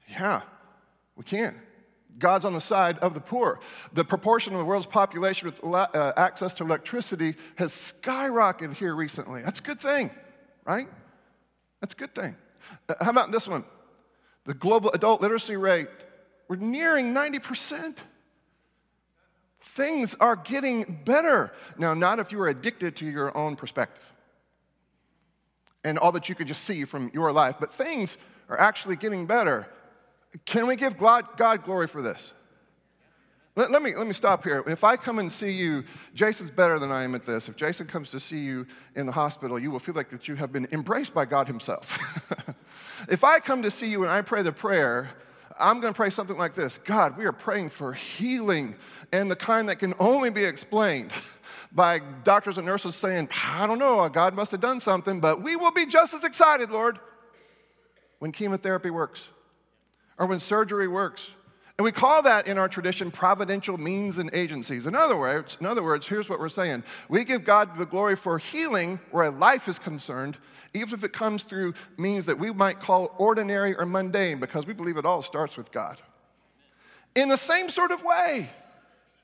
Yeah. 0.09 0.41
We 1.21 1.25
can't. 1.25 1.55
God's 2.19 2.47
on 2.47 2.55
the 2.55 2.63
side 2.63 2.99
of 3.01 3.13
the 3.13 3.21
poor. 3.21 3.61
The 3.93 4.07
proportion 4.07 4.55
of 4.55 4.59
the 4.59 4.65
world's 4.65 4.87
population 4.87 5.51
with 5.51 5.63
uh, 5.63 6.15
access 6.17 6.55
to 6.55 6.65
electricity 6.65 7.35
has 7.57 7.73
skyrocketed 7.73 8.73
here 8.77 8.95
recently. 8.95 9.43
That's 9.43 9.61
a 9.61 9.63
good 9.63 9.81
thing, 9.81 10.11
right? 10.65 10.89
That's 11.83 11.93
a 11.93 11.97
good 11.99 12.15
thing. 12.15 12.37
Uh, 12.89 12.95
how 13.03 13.11
about 13.11 13.33
this 13.33 13.47
one? 13.47 13.65
The 14.47 14.55
global 14.55 14.91
adult 14.93 15.21
literacy 15.21 15.57
rate, 15.57 15.89
we're 16.49 16.57
nearing 16.57 17.13
90%. 17.13 17.99
Things 19.61 20.17
are 20.21 20.37
getting 20.37 21.03
better. 21.05 21.53
Now, 21.77 21.93
not 21.93 22.19
if 22.19 22.33
you 22.33 22.41
are 22.41 22.49
addicted 22.49 22.97
to 22.97 23.05
your 23.05 23.37
own 23.37 23.57
perspective 23.57 24.11
and 25.85 25.99
all 25.99 26.13
that 26.13 26.31
you 26.31 26.35
can 26.35 26.47
just 26.47 26.65
see 26.65 26.87
from 26.87 27.11
your 27.13 27.31
life, 27.31 27.57
but 27.61 27.75
things 27.75 28.17
are 28.49 28.59
actually 28.59 28.97
getting 28.97 29.27
better. 29.27 29.69
Can 30.45 30.67
we 30.67 30.77
give 30.77 30.97
God, 30.97 31.37
God 31.37 31.63
glory 31.65 31.87
for 31.87 32.03
this? 32.03 32.33
Let, 33.57 33.73
let, 33.73 33.83
me, 33.83 33.95
let 33.97 34.07
me 34.07 34.13
stop 34.13 34.45
here. 34.45 34.63
If 34.67 34.85
I 34.85 34.97
come 34.97 35.19
and 35.19 35.31
see 35.31 35.51
you, 35.51 35.85
Jason's 36.15 36.53
better 36.53 36.79
than 36.79 36.93
I 36.93 37.03
am 37.03 37.15
at 37.17 37.27
this. 37.27 37.49
If 37.49 37.57
Jason 37.57 37.87
comes 37.87 38.11
to 38.11 38.21
see 38.21 38.39
you 38.39 38.67
in 38.95 39.07
the 39.07 39.13
hospital, 39.13 39.59
you 39.59 39.71
will 39.73 39.81
feel 39.81 39.95
like 39.95 40.09
that 40.11 40.29
you 40.29 40.37
have 40.37 40.53
been 40.53 40.69
embraced 40.71 41.13
by 41.13 41.25
God 41.25 41.49
Himself. 41.49 41.99
if 43.09 43.25
I 43.25 43.41
come 43.41 43.63
to 43.63 43.71
see 43.71 43.91
you 43.91 44.03
and 44.05 44.11
I 44.11 44.23
pray 44.23 44.43
the 44.43 44.53
prayer, 44.53 45.11
I'm 45.59 45.81
going 45.81 45.93
to 45.93 45.97
pray 45.97 46.11
something 46.11 46.39
like 46.39 46.55
this 46.55 46.79
God, 46.79 47.19
we 47.19 47.25
are 47.27 47.33
praying 47.33 47.71
for 47.71 47.93
healing 47.93 48.77
and 49.13 49.29
the 49.29 49.37
kind 49.37 49.69
that 49.69 49.81
can 49.81 49.95
only 49.99 50.31
be 50.31 50.45
explained 50.45 51.11
by 51.73 51.99
doctors 52.23 52.57
and 52.57 52.67
nurses 52.67 52.95
saying, 52.95 53.29
I 53.45 53.67
don't 53.67 53.81
know, 53.81 54.09
God 54.09 54.35
must 54.35 54.53
have 54.53 54.61
done 54.61 54.79
something, 54.79 55.21
but 55.21 55.43
we 55.43 55.57
will 55.57 55.73
be 55.73 55.87
just 55.87 56.15
as 56.15 56.23
excited, 56.23 56.71
Lord, 56.71 57.01
when 58.21 58.31
chemotherapy 58.31 58.91
works 58.91 59.27
or 60.21 60.27
when 60.27 60.39
surgery 60.39 60.87
works. 60.87 61.31
And 61.79 61.85
we 61.87 61.93
call 61.93 62.21
that 62.23 62.47
in 62.47 62.59
our 62.59 62.69
tradition 62.69 63.11
providential 63.11 63.79
means 63.79 64.19
and 64.19 64.29
agencies. 64.35 64.87
In 64.87 64.95
other 64.95 65.17
words, 65.17 65.57
in 65.59 65.67
other 65.67 65.83
words, 65.83 66.07
here's 66.07 66.29
what 66.29 66.39
we're 66.39 66.51
saying. 66.51 66.85
We 67.09 67.25
give 67.25 67.43
God 67.43 67.75
the 67.75 67.87
glory 67.87 68.17
for 68.17 68.37
healing 68.37 69.01
where 69.11 69.25
a 69.25 69.31
life 69.31 69.67
is 69.67 69.79
concerned, 69.79 70.37
even 70.75 70.93
if 70.93 71.05
it 71.05 71.15
comes 71.15 71.43
through 71.43 71.73
means 71.97 72.27
that 72.27 72.39
we 72.39 72.53
might 72.53 72.81
call 72.81 73.15
ordinary 73.17 73.75
or 73.75 73.87
mundane, 73.87 74.39
because 74.39 74.67
we 74.67 74.75
believe 74.75 74.99
it 74.99 75.07
all 75.07 75.23
starts 75.23 75.57
with 75.57 75.73
God. 75.73 75.99
In 77.15 77.31
the 77.31 77.39
same 77.39 77.71
sort 77.71 77.93
of 77.93 78.03
way, 78.05 78.51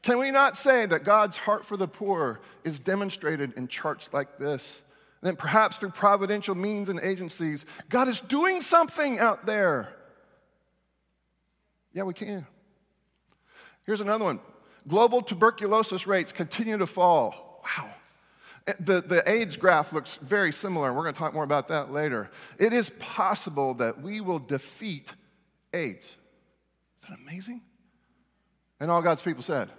can 0.01 0.19
we 0.19 0.31
not 0.31 0.57
say 0.57 0.87
that 0.87 1.05
God's 1.05 1.37
heart 1.37 1.67
for 1.67 1.77
the 1.77 1.87
poor 1.87 2.41
is 2.65 2.79
demonstrated 2.79 3.53
in 3.59 3.69
charts 3.69 4.09
like 4.15 4.39
this? 4.39 4.81
Then 5.21 5.37
perhaps 5.37 5.77
through 5.77 5.91
providential 5.91 6.55
means 6.55 6.89
and 6.89 7.01
agencies, 7.01 7.67
God 7.91 8.09
is 8.09 8.21
doing 8.21 8.63
something 8.63 9.19
out 9.19 9.45
there 9.45 9.96
yeah, 11.97 12.03
we 12.03 12.13
can. 12.13 12.47
Here's 13.85 14.03
another 14.03 14.25
one 14.25 14.39
global 14.87 15.23
tuberculosis 15.23 16.07
rates 16.07 16.31
continue 16.31 16.77
to 16.77 16.87
fall. 16.87 17.63
Wow. 17.65 17.89
The, 18.81 19.01
the 19.01 19.29
AIDS 19.29 19.57
graph 19.57 19.93
looks 19.93 20.17
very 20.17 20.53
similar. 20.53 20.93
We're 20.93 21.03
going 21.03 21.15
to 21.15 21.19
talk 21.19 21.33
more 21.33 21.45
about 21.45 21.69
that 21.69 21.93
later. 21.93 22.31
It 22.59 22.73
is 22.73 22.91
possible 22.99 23.75
that 23.75 24.03
we 24.03 24.21
will 24.21 24.39
defeat 24.39 25.13
AIDS. 25.73 26.05
Is 26.07 27.09
that 27.09 27.19
amazing? 27.19 27.63
And 28.79 28.91
all 28.91 29.01
God's 29.03 29.23
people 29.23 29.43
said. 29.43 29.71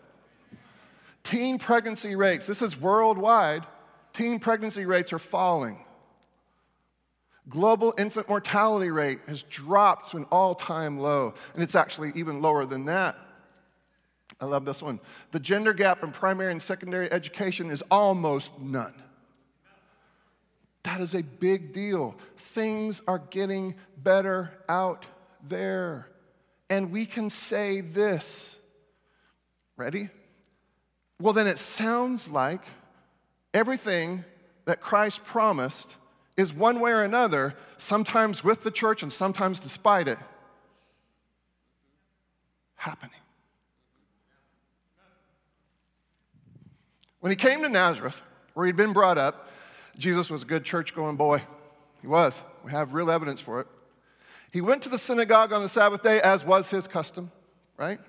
Teen 1.23 1.59
pregnancy 1.59 2.15
rates, 2.15 2.47
this 2.47 2.61
is 2.61 2.79
worldwide, 2.79 3.65
teen 4.13 4.39
pregnancy 4.39 4.85
rates 4.85 5.13
are 5.13 5.19
falling. 5.19 5.85
Global 7.49 7.93
infant 7.97 8.27
mortality 8.27 8.91
rate 8.91 9.19
has 9.27 9.43
dropped 9.43 10.11
to 10.11 10.17
an 10.17 10.25
all 10.31 10.53
time 10.53 10.99
low, 10.99 11.33
and 11.53 11.63
it's 11.63 11.75
actually 11.75 12.11
even 12.15 12.41
lower 12.41 12.65
than 12.65 12.85
that. 12.85 13.17
I 14.39 14.45
love 14.45 14.65
this 14.65 14.81
one. 14.81 14.99
The 15.31 15.39
gender 15.39 15.73
gap 15.73 16.03
in 16.03 16.11
primary 16.11 16.51
and 16.51 16.61
secondary 16.61 17.11
education 17.11 17.71
is 17.71 17.83
almost 17.89 18.59
none. 18.59 18.93
That 20.83 21.01
is 21.01 21.15
a 21.15 21.23
big 21.23 21.73
deal. 21.73 22.15
Things 22.37 23.01
are 23.07 23.19
getting 23.19 23.75
better 23.97 24.51
out 24.69 25.05
there. 25.47 26.07
And 26.69 26.91
we 26.91 27.05
can 27.05 27.29
say 27.29 27.81
this. 27.81 28.55
Ready? 29.75 30.09
Well, 31.19 31.33
then 31.33 31.47
it 31.47 31.59
sounds 31.59 32.29
like 32.29 32.61
everything 33.53 34.23
that 34.65 34.81
Christ 34.81 35.23
promised 35.25 35.95
is 36.37 36.53
one 36.53 36.79
way 36.79 36.91
or 36.91 37.01
another, 37.01 37.55
sometimes 37.77 38.43
with 38.43 38.61
the 38.61 38.71
church 38.71 39.01
and 39.01 39.11
sometimes 39.11 39.59
despite 39.59 40.07
it, 40.07 40.19
happening. 42.75 43.19
When 47.19 47.31
he 47.31 47.35
came 47.35 47.63
to 47.63 47.69
Nazareth, 47.69 48.21
where 48.53 48.67
he'd 48.67 48.75
been 48.75 48.93
brought 48.93 49.17
up, 49.17 49.49
Jesus 49.97 50.29
was 50.29 50.43
a 50.43 50.45
good 50.45 50.63
church 50.63 50.95
going 50.95 51.15
boy. 51.15 51.41
He 52.01 52.07
was. 52.07 52.41
We 52.63 52.71
have 52.71 52.93
real 52.93 53.09
evidence 53.09 53.41
for 53.41 53.59
it. 53.59 53.67
He 54.51 54.61
went 54.61 54.83
to 54.83 54.89
the 54.89 54.97
synagogue 54.97 55.51
on 55.51 55.63
the 55.63 55.69
Sabbath 55.69 56.03
day, 56.03 56.21
as 56.21 56.45
was 56.45 56.69
his 56.69 56.87
custom, 56.87 57.31
right? 57.75 57.99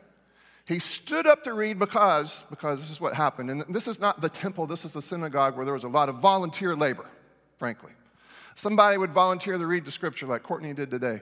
He 0.66 0.78
stood 0.78 1.26
up 1.26 1.44
to 1.44 1.54
read 1.54 1.78
because, 1.78 2.44
because 2.50 2.80
this 2.80 2.90
is 2.90 3.00
what 3.00 3.14
happened. 3.14 3.50
And 3.50 3.64
this 3.70 3.88
is 3.88 3.98
not 3.98 4.20
the 4.20 4.28
temple, 4.28 4.66
this 4.66 4.84
is 4.84 4.92
the 4.92 5.02
synagogue 5.02 5.56
where 5.56 5.64
there 5.64 5.74
was 5.74 5.84
a 5.84 5.88
lot 5.88 6.10
of 6.10 6.16
volunteer 6.16 6.76
labor, 6.76 7.06
frankly. 7.56 7.92
Somebody 8.58 8.98
would 8.98 9.12
volunteer 9.12 9.56
to 9.56 9.66
read 9.66 9.84
the 9.84 9.92
scripture 9.92 10.26
like 10.26 10.42
Courtney 10.42 10.74
did 10.74 10.90
today. 10.90 11.20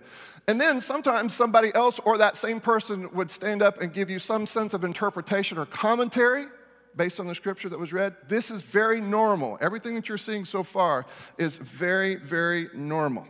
And 0.48 0.58
then 0.58 0.80
sometimes 0.80 1.34
somebody 1.34 1.70
else 1.74 2.00
or 2.06 2.16
that 2.16 2.34
same 2.34 2.60
person 2.60 3.12
would 3.12 3.30
stand 3.30 3.60
up 3.60 3.78
and 3.78 3.92
give 3.92 4.08
you 4.08 4.18
some 4.18 4.46
sense 4.46 4.72
of 4.72 4.84
interpretation 4.84 5.58
or 5.58 5.66
commentary 5.66 6.46
based 6.96 7.20
on 7.20 7.26
the 7.26 7.34
scripture 7.34 7.68
that 7.68 7.78
was 7.78 7.92
read. 7.92 8.16
This 8.26 8.50
is 8.50 8.62
very 8.62 9.02
normal. 9.02 9.58
Everything 9.60 9.94
that 9.96 10.08
you're 10.08 10.16
seeing 10.16 10.46
so 10.46 10.62
far 10.62 11.04
is 11.36 11.58
very, 11.58 12.14
very 12.14 12.70
normal. 12.72 13.26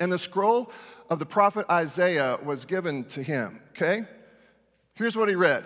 And 0.00 0.12
the 0.12 0.18
scroll 0.18 0.70
of 1.08 1.18
the 1.18 1.24
prophet 1.24 1.64
Isaiah 1.70 2.38
was 2.44 2.66
given 2.66 3.04
to 3.04 3.22
him, 3.22 3.60
okay? 3.70 4.04
Here's 4.92 5.16
what 5.16 5.30
he 5.30 5.34
read 5.34 5.64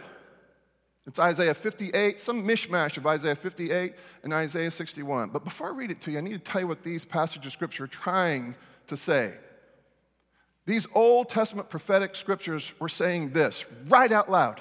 It's 1.06 1.18
Isaiah 1.18 1.54
58, 1.54 2.21
some 2.21 2.47
mishmash 2.47 2.97
of 2.97 3.06
Isaiah 3.06 3.35
58 3.35 3.94
and 4.23 4.32
Isaiah 4.32 4.71
61. 4.71 5.30
But 5.30 5.42
before 5.42 5.68
I 5.68 5.71
read 5.71 5.90
it 5.90 6.00
to 6.02 6.12
you, 6.12 6.18
I 6.18 6.21
need 6.21 6.32
to 6.32 6.38
tell 6.38 6.61
you 6.61 6.68
what 6.68 6.85
these 6.85 7.04
passages 7.04 7.47
of 7.47 7.52
scripture 7.52 7.85
are 7.85 7.88
trying 7.88 8.54
to 8.87 8.97
say. 8.97 9.35
These 10.64 10.87
Old 10.94 11.28
Testament 11.28 11.68
prophetic 11.68 12.14
scriptures 12.14 12.71
were 12.78 12.88
saying 12.88 13.32
this 13.32 13.64
right 13.88 14.12
out 14.12 14.30
loud 14.30 14.61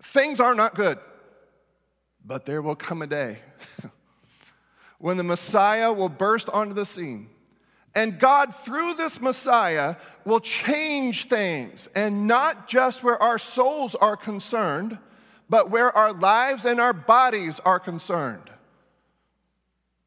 Things 0.00 0.38
are 0.38 0.54
not 0.54 0.76
good, 0.76 0.98
but 2.24 2.46
there 2.46 2.62
will 2.62 2.76
come 2.76 3.02
a 3.02 3.06
day 3.08 3.40
when 4.98 5.16
the 5.16 5.24
Messiah 5.24 5.92
will 5.92 6.08
burst 6.08 6.48
onto 6.50 6.72
the 6.72 6.84
scene. 6.84 7.30
And 7.96 8.16
God, 8.20 8.54
through 8.54 8.94
this 8.94 9.20
Messiah, 9.20 9.96
will 10.24 10.38
change 10.38 11.24
things, 11.24 11.88
and 11.96 12.28
not 12.28 12.68
just 12.68 13.02
where 13.02 13.20
our 13.20 13.38
souls 13.38 13.96
are 13.96 14.16
concerned, 14.16 14.98
but 15.48 15.70
where 15.70 15.96
our 15.96 16.12
lives 16.12 16.64
and 16.64 16.80
our 16.80 16.92
bodies 16.92 17.60
are 17.60 17.80
concerned. 17.80 18.50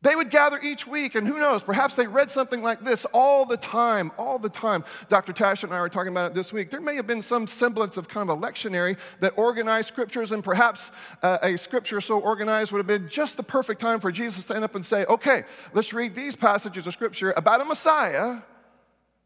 They 0.04 0.16
would 0.16 0.32
gather 0.32 0.60
each 0.60 0.88
week, 0.88 1.14
and 1.14 1.28
who 1.28 1.38
knows, 1.38 1.62
perhaps 1.62 1.96
they 1.96 2.08
read 2.08 2.32
something 2.32 2.64
like 2.64 2.84
this 2.84 3.06
all 3.14 3.46
the 3.46 3.58
time, 3.58 4.12
all 4.18 4.40
the 4.40 4.50
time. 4.50 4.84
Dr. 5.10 5.32
Tash 5.32 5.62
and 5.62 5.72
I 5.72 5.80
were 5.80 5.90
talking 5.90 6.12
about 6.12 6.32
it 6.32 6.34
this 6.34 6.52
week. 6.52 6.72
There 6.72 6.82
may 6.82 6.96
have 6.96 7.06
been 7.06 7.22
some 7.22 7.46
semblance 7.46 7.98
of 7.98 8.08
kind 8.08 8.28
of 8.28 8.36
a 8.36 8.42
lectionary 8.42 8.98
that 9.20 9.34
organized 9.38 9.90
scriptures, 9.90 10.32
and 10.32 10.44
perhaps 10.44 10.90
uh, 11.22 11.38
a 11.44 11.56
scripture 11.56 12.02
so 12.02 12.20
organized 12.20 12.72
would 12.72 12.80
have 12.80 12.88
been 12.88 13.10
just 13.10 13.38
the 13.38 13.44
perfect 13.44 13.80
time 13.80 14.00
for 14.00 14.12
Jesus 14.12 14.38
to 14.38 14.42
stand 14.42 14.64
up 14.64 14.74
and 14.74 14.84
say, 14.84 15.06
Okay, 15.06 15.44
let's 15.74 15.94
read 15.94 16.16
these 16.16 16.36
passages 16.36 16.88
of 16.88 16.94
scripture 16.94 17.32
about 17.38 17.62
a 17.62 17.66
Messiah, 17.66 18.40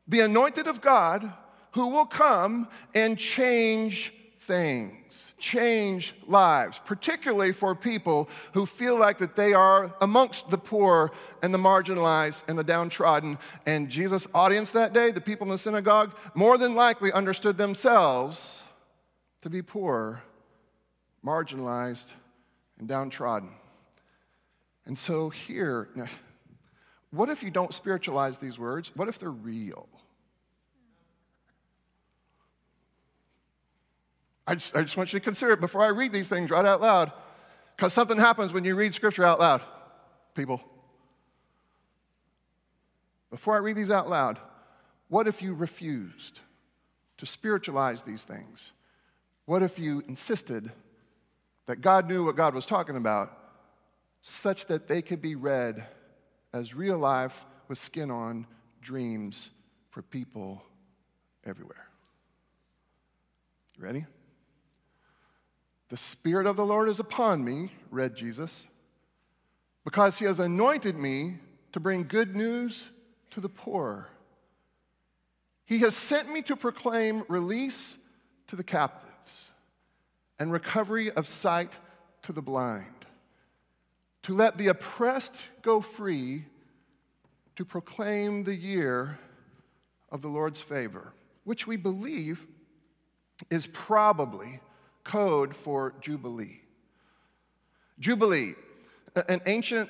the 0.09 0.19
anointed 0.19 0.67
of 0.67 0.81
God, 0.81 1.31
who 1.71 1.87
will 1.87 2.05
come 2.05 2.67
and 2.93 3.17
change 3.17 4.13
things 4.39 5.34
change 5.37 6.15
lives, 6.27 6.79
particularly 6.85 7.51
for 7.51 7.75
people 7.75 8.29
who 8.53 8.65
feel 8.65 8.97
like 8.97 9.17
that 9.17 9.35
they 9.35 9.53
are 9.53 9.93
amongst 10.01 10.49
the 10.49 10.57
poor 10.57 11.11
and 11.41 11.53
the 11.53 11.57
marginalized 11.57 12.43
and 12.47 12.57
the 12.57 12.63
downtrodden. 12.63 13.37
And 13.65 13.89
Jesus' 13.89 14.27
audience 14.33 14.71
that 14.71 14.93
day, 14.93 15.11
the 15.11 15.21
people 15.21 15.45
in 15.45 15.51
the 15.51 15.57
synagogue, 15.57 16.15
more 16.33 16.57
than 16.57 16.75
likely 16.75 17.11
understood 17.11 17.57
themselves 17.57 18.63
to 19.41 19.49
be 19.49 19.61
poor, 19.61 20.23
marginalized, 21.23 22.11
and 22.79 22.87
downtrodden. 22.87 23.49
And 24.85 24.97
so 24.97 25.29
here, 25.29 25.89
what 27.11 27.29
if 27.29 27.43
you 27.43 27.51
don't 27.51 27.73
spiritualize 27.73 28.37
these 28.37 28.57
words? 28.57 28.91
What 28.95 29.07
if 29.07 29.19
they're 29.19 29.29
real? 29.29 29.87
I 34.47 34.55
just, 34.55 34.75
I 34.75 34.81
just 34.81 34.95
want 34.95 35.11
you 35.11 35.19
to 35.19 35.23
consider 35.23 35.53
it 35.53 35.59
before 35.59 35.81
I 35.81 35.87
read 35.87 36.13
these 36.13 36.27
things 36.27 36.49
right 36.51 36.65
out 36.65 36.81
loud. 36.81 37.11
Because 37.75 37.93
something 37.93 38.17
happens 38.17 38.53
when 38.53 38.63
you 38.63 38.75
read 38.75 38.93
scripture 38.93 39.25
out 39.25 39.39
loud, 39.39 39.61
people. 40.33 40.61
Before 43.29 43.55
I 43.55 43.57
read 43.57 43.75
these 43.75 43.91
out 43.91 44.09
loud, 44.09 44.39
what 45.09 45.27
if 45.27 45.41
you 45.41 45.53
refused 45.53 46.39
to 47.17 47.25
spiritualize 47.25 48.03
these 48.03 48.23
things? 48.23 48.71
What 49.45 49.61
if 49.61 49.77
you 49.77 50.03
insisted 50.07 50.71
that 51.65 51.81
God 51.81 52.07
knew 52.07 52.23
what 52.23 52.35
God 52.35 52.55
was 52.55 52.65
talking 52.65 52.95
about 52.95 53.37
such 54.21 54.67
that 54.67 54.87
they 54.87 55.01
could 55.01 55.21
be 55.21 55.35
read 55.35 55.85
as 56.53 56.73
real 56.73 56.97
life 56.97 57.45
with 57.67 57.77
skin 57.77 58.09
on 58.09 58.47
dreams 58.81 59.49
for 59.89 60.01
people 60.01 60.63
everywhere? 61.45 61.87
Ready? 63.77 64.05
The 65.89 65.97
Spirit 65.97 66.47
of 66.47 66.55
the 66.55 66.65
Lord 66.65 66.89
is 66.89 66.99
upon 66.99 67.43
me, 67.43 67.71
read 67.91 68.15
Jesus, 68.15 68.65
because 69.83 70.17
he 70.17 70.25
has 70.25 70.39
anointed 70.39 70.97
me 70.97 71.37
to 71.73 71.79
bring 71.79 72.07
good 72.07 72.35
news 72.35 72.89
to 73.31 73.39
the 73.39 73.49
poor. 73.49 74.09
He 75.65 75.79
has 75.79 75.95
sent 75.95 76.31
me 76.31 76.41
to 76.43 76.55
proclaim 76.55 77.23
release 77.27 77.97
to 78.47 78.55
the 78.55 78.63
captives 78.63 79.49
and 80.39 80.51
recovery 80.51 81.11
of 81.11 81.27
sight 81.27 81.73
to 82.23 82.33
the 82.33 82.41
blind, 82.41 83.05
to 84.23 84.33
let 84.33 84.57
the 84.57 84.67
oppressed 84.67 85.45
go 85.61 85.81
free, 85.81 86.45
to 87.55 87.63
proclaim 87.63 88.43
the 88.43 88.55
year 88.55 89.19
of 90.11 90.21
the 90.21 90.27
Lord's 90.27 90.61
favor, 90.61 91.13
which 91.43 91.67
we 91.67 91.77
believe 91.77 92.47
is 93.49 93.67
probably 93.67 94.59
code 95.05 95.55
for 95.55 95.93
Jubilee. 96.01 96.61
Jubilee, 97.97 98.55
an 99.29 99.41
ancient 99.45 99.89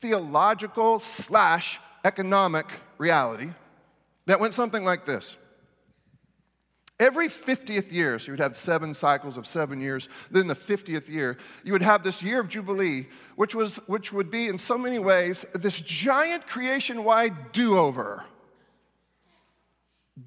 theological 0.00 0.98
slash 0.98 1.78
economic 2.04 2.66
reality 2.98 3.50
that 4.26 4.40
went 4.40 4.54
something 4.54 4.84
like 4.84 5.06
this. 5.06 5.36
Every 7.00 7.28
50th 7.28 7.92
year, 7.92 8.18
so 8.18 8.26
you 8.26 8.32
would 8.32 8.40
have 8.40 8.56
seven 8.56 8.92
cycles 8.92 9.36
of 9.36 9.46
seven 9.46 9.80
years, 9.80 10.08
then 10.32 10.48
the 10.48 10.56
50th 10.56 11.08
year, 11.08 11.36
you 11.62 11.72
would 11.72 11.82
have 11.82 12.02
this 12.02 12.24
year 12.24 12.40
of 12.40 12.48
Jubilee, 12.48 13.06
which, 13.36 13.54
was, 13.54 13.76
which 13.86 14.12
would 14.12 14.32
be 14.32 14.48
in 14.48 14.58
so 14.58 14.76
many 14.76 14.98
ways 14.98 15.46
this 15.54 15.80
giant 15.80 16.48
creation 16.48 17.04
wide 17.04 17.52
do 17.52 17.78
over. 17.78 18.24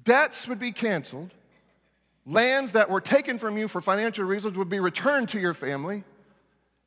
Debts 0.04 0.48
would 0.48 0.58
be 0.58 0.72
canceled, 0.72 1.32
Lands 2.24 2.72
that 2.72 2.88
were 2.88 3.00
taken 3.00 3.38
from 3.38 3.56
you 3.56 3.66
for 3.66 3.80
financial 3.80 4.24
reasons 4.24 4.56
would 4.56 4.68
be 4.68 4.80
returned 4.80 5.28
to 5.30 5.40
your 5.40 5.54
family. 5.54 6.04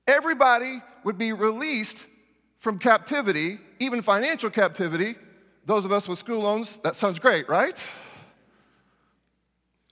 Everybody 0.07 0.81
would 1.03 1.17
be 1.17 1.33
released 1.33 2.05
from 2.59 2.79
captivity, 2.79 3.59
even 3.79 4.01
financial 4.01 4.49
captivity. 4.49 5.15
Those 5.65 5.83
of 5.83 5.91
us 5.91 6.07
with 6.07 6.19
school 6.19 6.41
loans, 6.41 6.77
that 6.77 6.95
sounds 6.95 7.19
great, 7.19 7.49
right? 7.49 7.77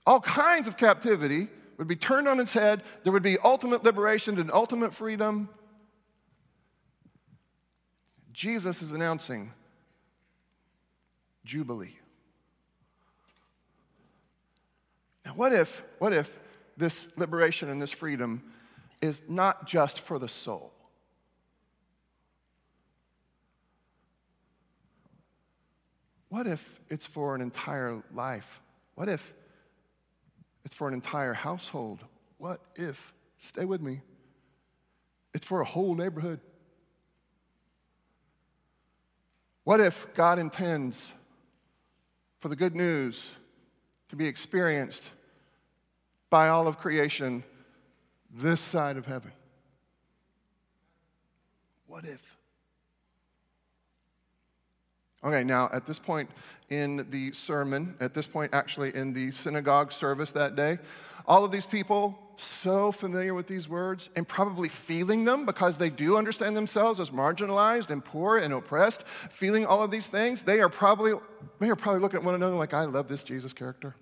All 0.06 0.20
kinds 0.20 0.68
of 0.68 0.76
captivity 0.76 1.48
would 1.78 1.88
be 1.88 1.96
turned 1.96 2.28
on 2.28 2.40
its 2.40 2.52
head. 2.52 2.82
There 3.02 3.12
would 3.12 3.22
be 3.22 3.36
ultimate 3.38 3.84
liberation 3.84 4.38
and 4.38 4.50
ultimate 4.50 4.94
freedom. 4.94 5.48
Jesus 8.32 8.82
is 8.82 8.92
announcing 8.92 9.52
Jubilee. 11.44 11.96
Now, 15.24 15.32
what 15.32 15.52
if, 15.52 15.82
what 15.98 16.12
if 16.12 16.38
this 16.76 17.06
liberation 17.16 17.70
and 17.70 17.80
this 17.80 17.92
freedom 17.92 18.42
is 19.00 19.22
not 19.28 19.66
just 19.66 20.00
for 20.00 20.18
the 20.18 20.28
soul? 20.28 20.72
What 26.28 26.46
if 26.46 26.80
it's 26.90 27.06
for 27.06 27.34
an 27.34 27.40
entire 27.40 28.02
life? 28.12 28.60
What 28.96 29.08
if 29.08 29.34
it's 30.64 30.74
for 30.74 30.88
an 30.88 30.94
entire 30.94 31.32
household? 31.32 32.00
What 32.38 32.60
if, 32.76 33.14
stay 33.38 33.64
with 33.64 33.80
me, 33.80 34.00
it's 35.32 35.46
for 35.46 35.60
a 35.60 35.64
whole 35.64 35.94
neighborhood? 35.94 36.40
What 39.62 39.80
if 39.80 40.06
God 40.14 40.38
intends 40.38 41.12
for 42.40 42.48
the 42.48 42.56
good 42.56 42.74
news 42.74 43.30
to 44.08 44.16
be 44.16 44.26
experienced 44.26 45.10
by 46.30 46.48
all 46.48 46.66
of 46.66 46.78
creation 46.78 47.44
this 48.32 48.60
side 48.60 48.96
of 48.96 49.06
heaven. 49.06 49.32
What 51.86 52.04
if? 52.04 52.36
Okay, 55.24 55.42
now 55.42 55.70
at 55.72 55.86
this 55.86 55.98
point 55.98 56.28
in 56.68 57.06
the 57.10 57.32
sermon, 57.32 57.96
at 58.00 58.12
this 58.12 58.26
point 58.26 58.52
actually 58.52 58.94
in 58.94 59.12
the 59.14 59.30
synagogue 59.30 59.90
service 59.90 60.32
that 60.32 60.54
day, 60.54 60.78
all 61.26 61.44
of 61.44 61.50
these 61.50 61.64
people 61.64 62.18
so 62.36 62.92
familiar 62.92 63.32
with 63.32 63.46
these 63.46 63.68
words 63.68 64.10
and 64.16 64.26
probably 64.26 64.68
feeling 64.68 65.24
them 65.24 65.46
because 65.46 65.78
they 65.78 65.88
do 65.88 66.16
understand 66.16 66.56
themselves 66.56 67.00
as 67.00 67.10
marginalized 67.10 67.90
and 67.90 68.04
poor 68.04 68.36
and 68.36 68.52
oppressed, 68.52 69.06
feeling 69.30 69.64
all 69.64 69.82
of 69.82 69.90
these 69.90 70.08
things, 70.08 70.42
they 70.42 70.60
are 70.60 70.68
probably 70.68 71.14
they 71.58 71.70
are 71.70 71.76
probably 71.76 72.00
looking 72.00 72.18
at 72.18 72.24
one 72.24 72.34
another 72.34 72.56
like 72.56 72.74
I 72.74 72.84
love 72.84 73.08
this 73.08 73.22
Jesus 73.22 73.52
character. 73.52 73.94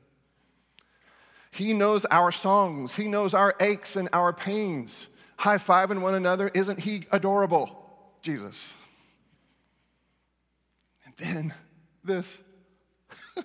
He 1.53 1.75
knows 1.75 2.07
our 2.07 2.33
songs, 2.33 2.97
He 2.97 3.07
knows 3.07 3.35
our 3.35 3.55
aches 3.61 3.95
and 3.95 4.09
our 4.13 4.33
pains. 4.33 5.07
High 5.37 5.59
fiving 5.59 6.01
one 6.01 6.15
another. 6.15 6.49
Isn't 6.55 6.81
He 6.81 7.07
adorable? 7.11 7.79
Jesus. 8.23 8.75
Then 11.23 11.55
this. 12.03 12.43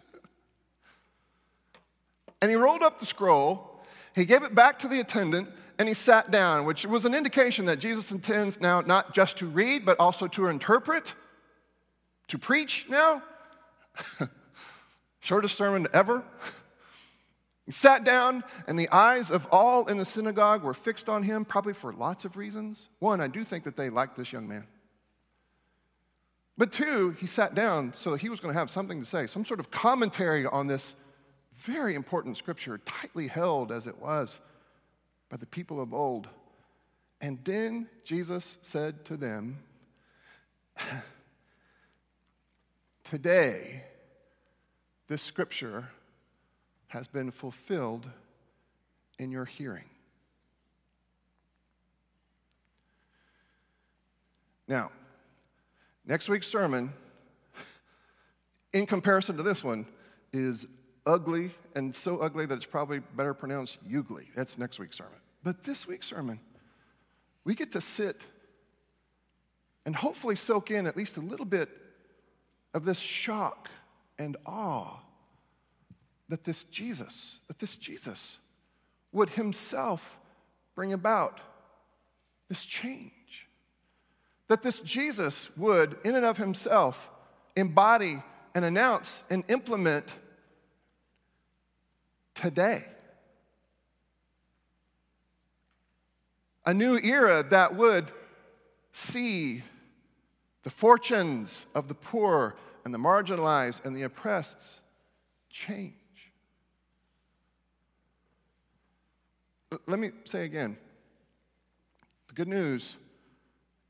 and 2.41 2.49
he 2.49 2.55
rolled 2.55 2.81
up 2.81 2.99
the 2.99 3.05
scroll, 3.05 3.83
he 4.15 4.25
gave 4.25 4.41
it 4.41 4.55
back 4.55 4.79
to 4.79 4.87
the 4.87 4.99
attendant, 4.99 5.51
and 5.77 5.87
he 5.87 5.93
sat 5.93 6.31
down, 6.31 6.65
which 6.65 6.87
was 6.87 7.05
an 7.05 7.13
indication 7.13 7.65
that 7.65 7.77
Jesus 7.77 8.11
intends 8.11 8.59
now 8.59 8.81
not 8.81 9.13
just 9.13 9.37
to 9.37 9.45
read, 9.45 9.85
but 9.85 9.99
also 9.99 10.27
to 10.27 10.47
interpret, 10.47 11.13
to 12.29 12.39
preach 12.39 12.87
now. 12.89 13.21
Shortest 15.19 15.55
sermon 15.55 15.87
ever. 15.93 16.23
He 17.67 17.71
sat 17.71 18.03
down, 18.03 18.43
and 18.65 18.79
the 18.79 18.89
eyes 18.89 19.29
of 19.29 19.45
all 19.51 19.85
in 19.85 19.97
the 19.97 20.05
synagogue 20.05 20.63
were 20.63 20.73
fixed 20.73 21.09
on 21.09 21.21
him, 21.21 21.45
probably 21.45 21.73
for 21.73 21.93
lots 21.93 22.25
of 22.25 22.37
reasons. 22.37 22.87
One, 22.99 23.21
I 23.21 23.27
do 23.27 23.43
think 23.43 23.65
that 23.65 23.75
they 23.75 23.89
liked 23.89 24.15
this 24.15 24.33
young 24.33 24.47
man. 24.47 24.65
But 26.57 26.71
two, 26.71 27.11
he 27.19 27.27
sat 27.27 27.53
down 27.53 27.93
so 27.95 28.11
that 28.11 28.21
he 28.21 28.29
was 28.29 28.39
going 28.39 28.53
to 28.53 28.59
have 28.59 28.69
something 28.69 28.99
to 28.99 29.05
say, 29.05 29.27
some 29.27 29.45
sort 29.45 29.59
of 29.59 29.69
commentary 29.69 30.45
on 30.45 30.67
this 30.67 30.95
very 31.55 31.93
important 31.95 32.37
scripture, 32.37 32.79
tightly 32.79 33.27
held 33.27 33.71
as 33.71 33.85
it 33.87 33.99
was 33.99 34.39
by 35.29 35.37
the 35.37 35.45
people 35.45 35.79
of 35.81 35.93
old. 35.93 36.27
And 37.21 37.39
then 37.43 37.87
Jesus 38.03 38.57
said 38.61 39.05
to 39.05 39.17
them, 39.17 39.59
Today, 43.03 43.83
this 45.07 45.21
scripture 45.21 45.89
has 46.87 47.07
been 47.07 47.31
fulfilled 47.31 48.05
in 49.17 49.31
your 49.31 49.45
hearing. 49.45 49.85
Now, 54.67 54.91
next 56.07 56.29
week's 56.29 56.47
sermon, 56.47 56.93
in 58.73 58.85
comparison 58.85 59.37
to 59.37 59.43
this 59.43 59.63
one, 59.63 59.85
is 60.33 60.65
ugly 61.05 61.51
and 61.75 61.93
so 61.93 62.19
ugly 62.19 62.45
that 62.45 62.55
it's 62.55 62.65
probably 62.65 62.99
better 62.99 63.33
pronounced 63.33 63.77
ugly. 63.95 64.29
That's 64.35 64.57
next 64.57 64.79
week's 64.79 64.97
sermon. 64.97 65.19
But 65.43 65.63
this 65.63 65.87
week's 65.87 66.07
sermon, 66.07 66.39
we 67.43 67.53
get 67.55 67.71
to 67.73 67.81
sit 67.81 68.25
and 69.85 69.95
hopefully 69.95 70.35
soak 70.35 70.71
in 70.71 70.87
at 70.87 70.97
least 70.97 71.17
a 71.17 71.21
little 71.21 71.45
bit 71.45 71.69
of 72.73 72.83
this 72.83 72.99
shock 72.99 73.69
and 74.19 74.35
awe 74.45 74.99
that 76.29 76.43
this 76.43 76.63
Jesus, 76.65 77.39
that 77.47 77.59
this 77.59 77.75
Jesus 77.75 78.37
would 79.13 79.29
himself 79.31 80.19
bring 80.75 80.91
about 80.91 81.39
this 82.49 82.65
change. 82.65 83.11
That 84.47 84.61
this 84.61 84.79
Jesus 84.79 85.49
would, 85.57 85.97
in 86.03 86.15
and 86.15 86.25
of 86.25 86.37
himself, 86.37 87.09
embody 87.55 88.23
and 88.55 88.63
announce 88.63 89.23
and 89.29 89.43
implement 89.49 90.05
today. 92.33 92.85
A 96.65 96.73
new 96.73 96.97
era 96.97 97.45
that 97.49 97.75
would 97.75 98.11
see 98.91 99.63
the 100.63 100.69
fortunes 100.69 101.65
of 101.73 101.87
the 101.87 101.93
poor 101.93 102.55
and 102.83 102.93
the 102.93 102.97
marginalized 102.97 103.85
and 103.85 103.95
the 103.95 104.03
oppressed 104.03 104.79
change. 105.49 105.93
Let 109.85 109.99
me 109.99 110.11
say 110.25 110.45
again 110.45 110.77
the 112.27 112.33
good 112.33 112.47
news 112.47 112.97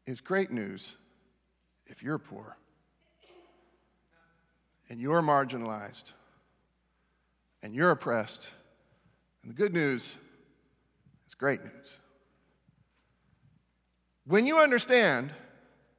is 0.07 0.21
great 0.21 0.49
news 0.49 0.95
if 1.85 2.01
you're 2.01 2.17
poor 2.17 2.57
and 4.89 4.99
you're 4.99 5.21
marginalized 5.21 6.13
and 7.61 7.75
you're 7.75 7.91
oppressed. 7.91 8.49
And 9.43 9.51
the 9.51 9.55
good 9.55 9.73
news 9.73 10.15
is 11.27 11.35
great 11.35 11.61
news. 11.63 11.99
When 14.25 14.47
you 14.47 14.57
understand 14.59 15.31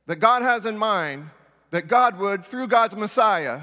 that 0.06 0.16
God 0.16 0.42
has 0.42 0.66
in 0.66 0.76
mind 0.76 1.30
that 1.70 1.86
God 1.86 2.18
would, 2.18 2.44
through 2.44 2.68
God's 2.68 2.96
Messiah, 2.96 3.62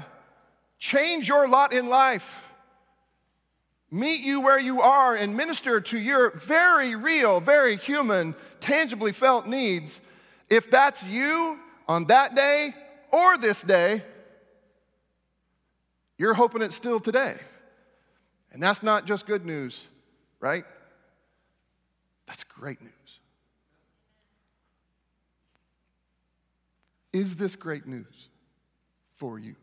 change 0.78 1.28
your 1.28 1.48
lot 1.48 1.72
in 1.72 1.88
life, 1.88 2.42
meet 3.90 4.22
you 4.22 4.40
where 4.40 4.58
you 4.58 4.80
are, 4.80 5.16
and 5.16 5.36
minister 5.36 5.80
to 5.80 5.98
your 5.98 6.30
very 6.30 6.94
real, 6.94 7.40
very 7.40 7.76
human, 7.76 8.34
tangibly 8.60 9.12
felt 9.12 9.48
needs, 9.48 10.00
if 10.48 10.70
that's 10.70 11.06
you 11.06 11.58
on 11.88 12.06
that 12.06 12.34
day 12.34 12.74
or 13.12 13.38
this 13.38 13.62
day, 13.62 14.02
you're 16.18 16.34
hoping 16.34 16.62
it's 16.62 16.76
still 16.76 17.00
today. 17.00 17.36
And 18.52 18.62
that's 18.62 18.82
not 18.82 19.06
just 19.06 19.26
good 19.26 19.44
news, 19.44 19.86
right? 20.40 20.64
That's 22.26 22.44
great 22.44 22.80
news. 22.80 22.92
Is 27.12 27.36
this 27.36 27.56
great 27.56 27.86
news 27.86 28.28
for 29.12 29.38
you? 29.38 29.56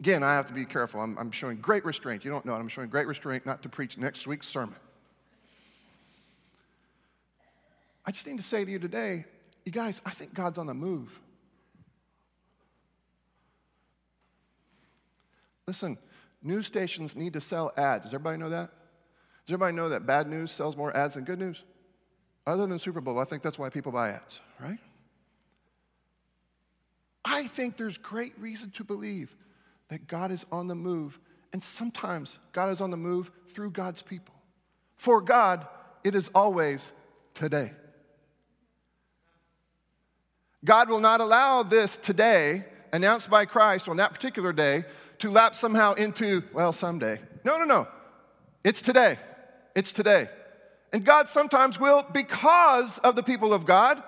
Again, 0.00 0.22
I 0.22 0.34
have 0.34 0.46
to 0.46 0.52
be 0.52 0.64
careful. 0.64 1.00
I'm, 1.00 1.16
I'm, 1.18 1.30
showing 1.30 1.56
great 1.56 1.84
restraint. 1.84 2.24
You 2.24 2.30
don't 2.30 2.44
know 2.44 2.54
it. 2.54 2.58
I'm 2.58 2.68
showing 2.68 2.88
great 2.88 3.06
restraint 3.06 3.46
not 3.46 3.62
to 3.62 3.68
preach 3.68 3.96
next 3.96 4.26
week's 4.26 4.46
sermon. 4.46 4.76
I 8.04 8.10
just 8.10 8.26
need 8.26 8.36
to 8.36 8.42
say 8.42 8.64
to 8.64 8.70
you 8.70 8.78
today, 8.78 9.24
you 9.64 9.72
guys, 9.72 10.02
I 10.04 10.10
think 10.10 10.34
God's 10.34 10.58
on 10.58 10.66
the 10.66 10.74
move. 10.74 11.18
Listen, 15.66 15.98
news 16.42 16.66
stations 16.66 17.16
need 17.16 17.32
to 17.32 17.40
sell 17.40 17.72
ads. 17.76 18.04
Does 18.04 18.14
everybody 18.14 18.36
know 18.36 18.50
that? 18.50 18.70
Does 19.46 19.54
everybody 19.54 19.74
know 19.74 19.88
that 19.88 20.06
bad 20.06 20.28
news 20.28 20.52
sells 20.52 20.76
more 20.76 20.96
ads 20.96 21.14
than 21.14 21.24
good 21.24 21.38
news? 21.38 21.64
Other 22.46 22.66
than 22.66 22.78
Super 22.78 23.00
Bowl, 23.00 23.18
I 23.18 23.24
think 23.24 23.42
that's 23.42 23.58
why 23.58 23.70
people 23.70 23.90
buy 23.90 24.10
ads, 24.10 24.40
right? 24.60 24.78
I 27.24 27.48
think 27.48 27.76
there's 27.76 27.98
great 27.98 28.38
reason 28.38 28.70
to 28.72 28.84
believe 28.84 29.34
that 29.88 30.06
God 30.06 30.30
is 30.30 30.44
on 30.50 30.66
the 30.66 30.74
move, 30.74 31.20
and 31.52 31.62
sometimes 31.62 32.38
God 32.52 32.70
is 32.70 32.80
on 32.80 32.90
the 32.90 32.96
move 32.96 33.30
through 33.48 33.70
God's 33.70 34.02
people. 34.02 34.34
For 34.96 35.20
God, 35.20 35.66
it 36.04 36.14
is 36.14 36.28
always 36.34 36.92
today. 37.34 37.72
God 40.64 40.88
will 40.88 41.00
not 41.00 41.20
allow 41.20 41.62
this 41.62 41.96
today, 41.96 42.64
announced 42.92 43.30
by 43.30 43.44
Christ 43.44 43.88
on 43.88 43.98
that 43.98 44.12
particular 44.12 44.52
day, 44.52 44.84
to 45.18 45.30
lapse 45.30 45.58
somehow 45.58 45.94
into, 45.94 46.42
well, 46.52 46.72
someday. 46.72 47.20
No, 47.44 47.56
no, 47.58 47.64
no. 47.64 47.86
It's 48.64 48.82
today. 48.82 49.18
It's 49.74 49.92
today. 49.92 50.28
And 50.92 51.04
God 51.04 51.28
sometimes 51.28 51.78
will, 51.78 52.04
because 52.12 52.98
of 52.98 53.16
the 53.16 53.22
people 53.22 53.54
of 53.54 53.64
God, 53.64 54.02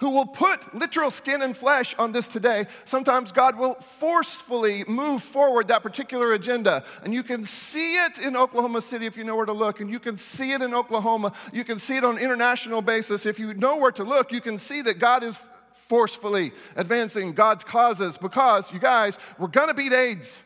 who 0.00 0.10
will 0.10 0.26
put 0.26 0.74
literal 0.74 1.10
skin 1.10 1.42
and 1.42 1.56
flesh 1.56 1.94
on 1.98 2.12
this 2.12 2.26
today, 2.26 2.66
sometimes 2.84 3.32
God 3.32 3.56
will 3.56 3.74
forcefully 3.74 4.84
move 4.88 5.22
forward 5.22 5.68
that 5.68 5.82
particular 5.82 6.32
agenda. 6.32 6.84
And 7.04 7.12
you 7.12 7.22
can 7.22 7.44
see 7.44 7.96
it 7.96 8.18
in 8.18 8.34
Oklahoma 8.34 8.80
City 8.80 9.06
if 9.06 9.16
you 9.16 9.24
know 9.24 9.36
where 9.36 9.46
to 9.46 9.52
look, 9.52 9.80
and 9.80 9.90
you 9.90 10.00
can 10.00 10.16
see 10.16 10.52
it 10.52 10.62
in 10.62 10.74
Oklahoma. 10.74 11.32
You 11.52 11.64
can 11.64 11.78
see 11.78 11.96
it 11.96 12.04
on 12.04 12.16
an 12.16 12.22
international 12.22 12.80
basis. 12.80 13.26
If 13.26 13.38
you 13.38 13.52
know 13.52 13.76
where 13.76 13.92
to 13.92 14.02
look, 14.02 14.32
you 14.32 14.40
can 14.40 14.56
see 14.56 14.80
that 14.82 14.98
God 14.98 15.22
is 15.22 15.38
forcefully 15.72 16.52
advancing 16.76 17.32
God's 17.32 17.64
causes 17.64 18.16
because, 18.16 18.72
you 18.72 18.78
guys, 18.78 19.18
we're 19.38 19.48
gonna 19.48 19.74
beat 19.74 19.92
AIDS. 19.92 20.42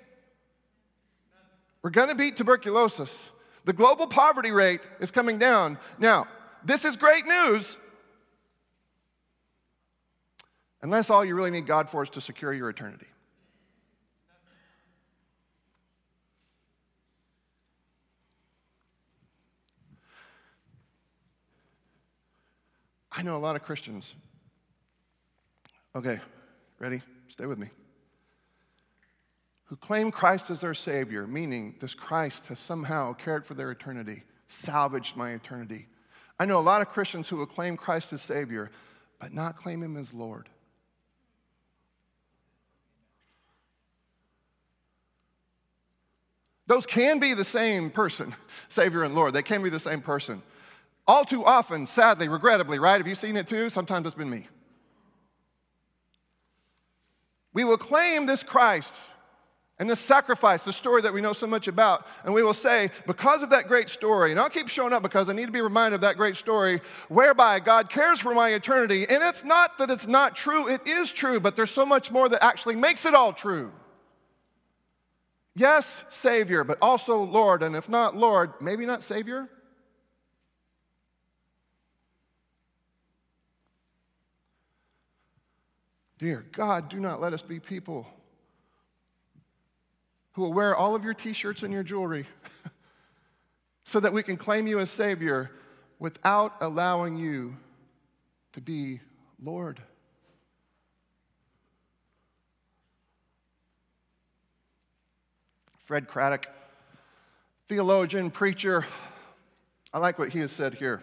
We're 1.82 1.90
gonna 1.90 2.16
beat 2.16 2.36
tuberculosis. 2.36 3.28
The 3.66 3.72
global 3.72 4.08
poverty 4.08 4.50
rate 4.50 4.80
is 4.98 5.10
coming 5.12 5.38
down. 5.38 5.78
Now, 5.98 6.26
this 6.64 6.84
is 6.84 6.96
great 6.96 7.26
news. 7.26 7.76
Unless 10.84 11.10
all 11.10 11.24
you 11.24 11.34
really 11.34 11.50
need 11.50 11.66
God 11.66 11.90
for 11.90 12.04
is 12.04 12.10
to 12.10 12.20
secure 12.20 12.52
your 12.52 12.70
eternity. 12.70 13.06
I 23.10 23.22
know 23.22 23.36
a 23.36 23.38
lot 23.38 23.56
of 23.56 23.62
Christians. 23.62 24.14
Okay, 25.96 26.20
ready? 26.78 27.02
Stay 27.28 27.46
with 27.46 27.58
me 27.58 27.70
who 29.74 29.76
claim 29.76 30.10
Christ 30.10 30.50
as 30.50 30.60
their 30.60 30.74
Savior, 30.74 31.26
meaning 31.26 31.74
this 31.80 31.94
Christ 31.94 32.46
has 32.46 32.58
somehow 32.58 33.12
cared 33.12 33.46
for 33.46 33.54
their 33.54 33.70
eternity, 33.72 34.22
salvaged 34.46 35.16
my 35.16 35.30
eternity. 35.30 35.86
I 36.38 36.44
know 36.44 36.58
a 36.58 36.60
lot 36.60 36.82
of 36.82 36.90
Christians 36.90 37.28
who 37.28 37.36
will 37.36 37.46
claim 37.46 37.76
Christ 37.76 38.12
as 38.12 38.22
Savior, 38.22 38.70
but 39.18 39.32
not 39.32 39.56
claim 39.56 39.82
Him 39.82 39.96
as 39.96 40.12
Lord. 40.12 40.48
Those 46.66 46.86
can 46.86 47.18
be 47.18 47.34
the 47.34 47.44
same 47.44 47.90
person, 47.90 48.34
Savior 48.68 49.02
and 49.04 49.14
Lord. 49.14 49.34
They 49.34 49.42
can 49.42 49.62
be 49.62 49.70
the 49.70 49.80
same 49.80 50.00
person. 50.00 50.42
All 51.06 51.24
too 51.24 51.44
often, 51.44 51.86
sadly, 51.86 52.28
regrettably, 52.28 52.78
right? 52.78 52.96
Have 52.96 53.06
you 53.06 53.14
seen 53.14 53.36
it 53.36 53.46
too? 53.46 53.68
Sometimes 53.68 54.06
it's 54.06 54.14
been 54.14 54.30
me. 54.30 54.48
We 57.52 57.64
will 57.64 57.76
claim 57.76 58.26
this 58.26 58.42
Christ 58.42 59.10
and 59.78 59.90
the 59.90 59.96
sacrifice, 59.96 60.64
the 60.64 60.72
story 60.72 61.02
that 61.02 61.12
we 61.12 61.20
know 61.20 61.32
so 61.32 61.46
much 61.46 61.68
about. 61.68 62.06
And 62.24 62.32
we 62.32 62.42
will 62.42 62.54
say, 62.54 62.90
because 63.06 63.42
of 63.42 63.50
that 63.50 63.68
great 63.68 63.90
story, 63.90 64.30
and 64.30 64.40
I'll 64.40 64.48
keep 64.48 64.68
showing 64.68 64.92
up 64.92 65.02
because 65.02 65.28
I 65.28 65.32
need 65.32 65.46
to 65.46 65.52
be 65.52 65.60
reminded 65.60 65.96
of 65.96 66.00
that 66.02 66.16
great 66.16 66.36
story, 66.36 66.80
whereby 67.08 67.60
God 67.60 67.90
cares 67.90 68.20
for 68.20 68.34
my 68.34 68.50
eternity. 68.50 69.06
And 69.08 69.22
it's 69.22 69.44
not 69.44 69.78
that 69.78 69.90
it's 69.90 70.06
not 70.06 70.36
true, 70.36 70.68
it 70.68 70.86
is 70.86 71.12
true, 71.12 71.40
but 71.40 71.56
there's 71.56 71.72
so 71.72 71.84
much 71.84 72.10
more 72.10 72.28
that 72.28 72.42
actually 72.42 72.76
makes 72.76 73.04
it 73.04 73.14
all 73.14 73.32
true. 73.32 73.72
Yes, 75.56 76.04
Savior, 76.08 76.64
but 76.64 76.78
also 76.82 77.22
Lord. 77.22 77.62
And 77.62 77.76
if 77.76 77.88
not 77.88 78.16
Lord, 78.16 78.52
maybe 78.60 78.86
not 78.86 79.02
Savior. 79.02 79.48
Dear 86.18 86.44
God, 86.52 86.88
do 86.88 86.98
not 86.98 87.20
let 87.20 87.32
us 87.32 87.42
be 87.42 87.60
people 87.60 88.06
who 90.32 90.42
will 90.42 90.52
wear 90.52 90.74
all 90.74 90.94
of 90.94 91.04
your 91.04 91.14
t 91.14 91.32
shirts 91.32 91.62
and 91.62 91.72
your 91.72 91.82
jewelry 91.82 92.26
so 93.84 94.00
that 94.00 94.12
we 94.12 94.22
can 94.22 94.36
claim 94.36 94.66
you 94.66 94.80
as 94.80 94.90
Savior 94.90 95.50
without 95.98 96.54
allowing 96.60 97.16
you 97.16 97.56
to 98.52 98.60
be 98.60 99.00
Lord. 99.42 99.80
Fred 105.84 106.08
Craddock, 106.08 106.46
theologian, 107.68 108.30
preacher, 108.30 108.86
I 109.92 109.98
like 109.98 110.18
what 110.18 110.30
he 110.30 110.38
has 110.38 110.50
said 110.50 110.72
here. 110.72 111.02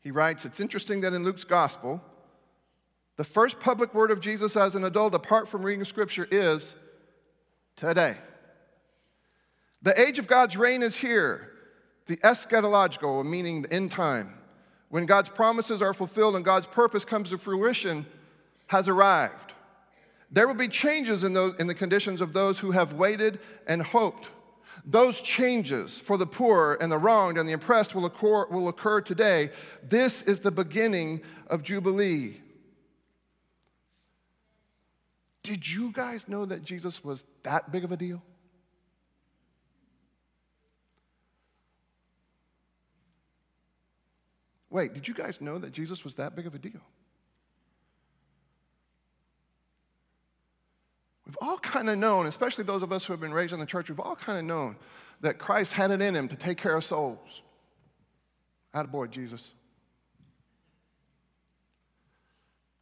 He 0.00 0.10
writes 0.10 0.44
It's 0.44 0.60
interesting 0.60 1.00
that 1.00 1.14
in 1.14 1.24
Luke's 1.24 1.44
gospel, 1.44 2.02
the 3.16 3.24
first 3.24 3.58
public 3.58 3.94
word 3.94 4.10
of 4.10 4.20
Jesus 4.20 4.54
as 4.54 4.74
an 4.74 4.84
adult, 4.84 5.14
apart 5.14 5.48
from 5.48 5.62
reading 5.62 5.86
scripture, 5.86 6.28
is 6.30 6.74
today. 7.74 8.16
The 9.80 9.98
age 9.98 10.18
of 10.18 10.26
God's 10.26 10.58
reign 10.58 10.82
is 10.82 10.98
here, 10.98 11.52
the 12.04 12.18
eschatological, 12.18 13.24
meaning 13.24 13.62
the 13.62 13.72
end 13.72 13.90
time. 13.90 14.34
When 14.90 15.06
God's 15.06 15.30
promises 15.30 15.80
are 15.80 15.94
fulfilled 15.94 16.36
and 16.36 16.44
God's 16.44 16.66
purpose 16.66 17.06
comes 17.06 17.30
to 17.30 17.38
fruition, 17.38 18.04
has 18.66 18.88
arrived. 18.88 19.54
There 20.32 20.48
will 20.48 20.54
be 20.54 20.68
changes 20.68 21.24
in, 21.24 21.34
those, 21.34 21.54
in 21.58 21.66
the 21.66 21.74
conditions 21.74 22.22
of 22.22 22.32
those 22.32 22.58
who 22.58 22.70
have 22.70 22.94
waited 22.94 23.38
and 23.66 23.82
hoped. 23.82 24.30
Those 24.84 25.20
changes 25.20 25.98
for 25.98 26.16
the 26.16 26.26
poor 26.26 26.78
and 26.80 26.90
the 26.90 26.96
wronged 26.98 27.36
and 27.36 27.46
the 27.46 27.52
oppressed 27.52 27.94
will 27.94 28.06
occur, 28.06 28.46
will 28.46 28.68
occur 28.68 29.02
today. 29.02 29.50
This 29.82 30.22
is 30.22 30.40
the 30.40 30.50
beginning 30.50 31.20
of 31.48 31.62
Jubilee. 31.62 32.40
Did 35.42 35.68
you 35.68 35.92
guys 35.92 36.26
know 36.26 36.46
that 36.46 36.64
Jesus 36.64 37.04
was 37.04 37.24
that 37.42 37.70
big 37.70 37.84
of 37.84 37.92
a 37.92 37.96
deal? 37.96 38.22
Wait, 44.70 44.94
did 44.94 45.06
you 45.06 45.12
guys 45.12 45.42
know 45.42 45.58
that 45.58 45.72
Jesus 45.72 46.02
was 46.02 46.14
that 46.14 46.34
big 46.34 46.46
of 46.46 46.54
a 46.54 46.58
deal? 46.58 46.80
We've 51.32 51.48
all 51.48 51.58
kind 51.58 51.88
of 51.88 51.96
known, 51.96 52.26
especially 52.26 52.64
those 52.64 52.82
of 52.82 52.92
us 52.92 53.06
who 53.06 53.14
have 53.14 53.20
been 53.20 53.32
raised 53.32 53.54
in 53.54 53.60
the 53.60 53.64
church, 53.64 53.88
we've 53.88 53.98
all 53.98 54.16
kind 54.16 54.38
of 54.38 54.44
known 54.44 54.76
that 55.22 55.38
Christ 55.38 55.72
had 55.72 55.90
it 55.90 56.02
in 56.02 56.14
him 56.14 56.28
to 56.28 56.36
take 56.36 56.58
care 56.58 56.76
of 56.76 56.84
souls. 56.84 57.40
Out 58.74 58.84
of 58.84 58.90
Attaboy, 58.90 59.08
Jesus. 59.08 59.52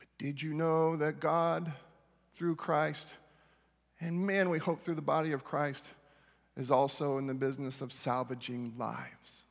But 0.00 0.08
did 0.18 0.42
you 0.42 0.52
know 0.52 0.96
that 0.96 1.20
God 1.20 1.72
through 2.34 2.56
Christ, 2.56 3.14
and 4.00 4.26
man, 4.26 4.50
we 4.50 4.58
hope 4.58 4.82
through 4.82 4.96
the 4.96 5.00
body 5.00 5.30
of 5.30 5.44
Christ, 5.44 5.88
is 6.56 6.72
also 6.72 7.18
in 7.18 7.28
the 7.28 7.34
business 7.34 7.80
of 7.80 7.92
salvaging 7.92 8.74
lives. 8.76 9.44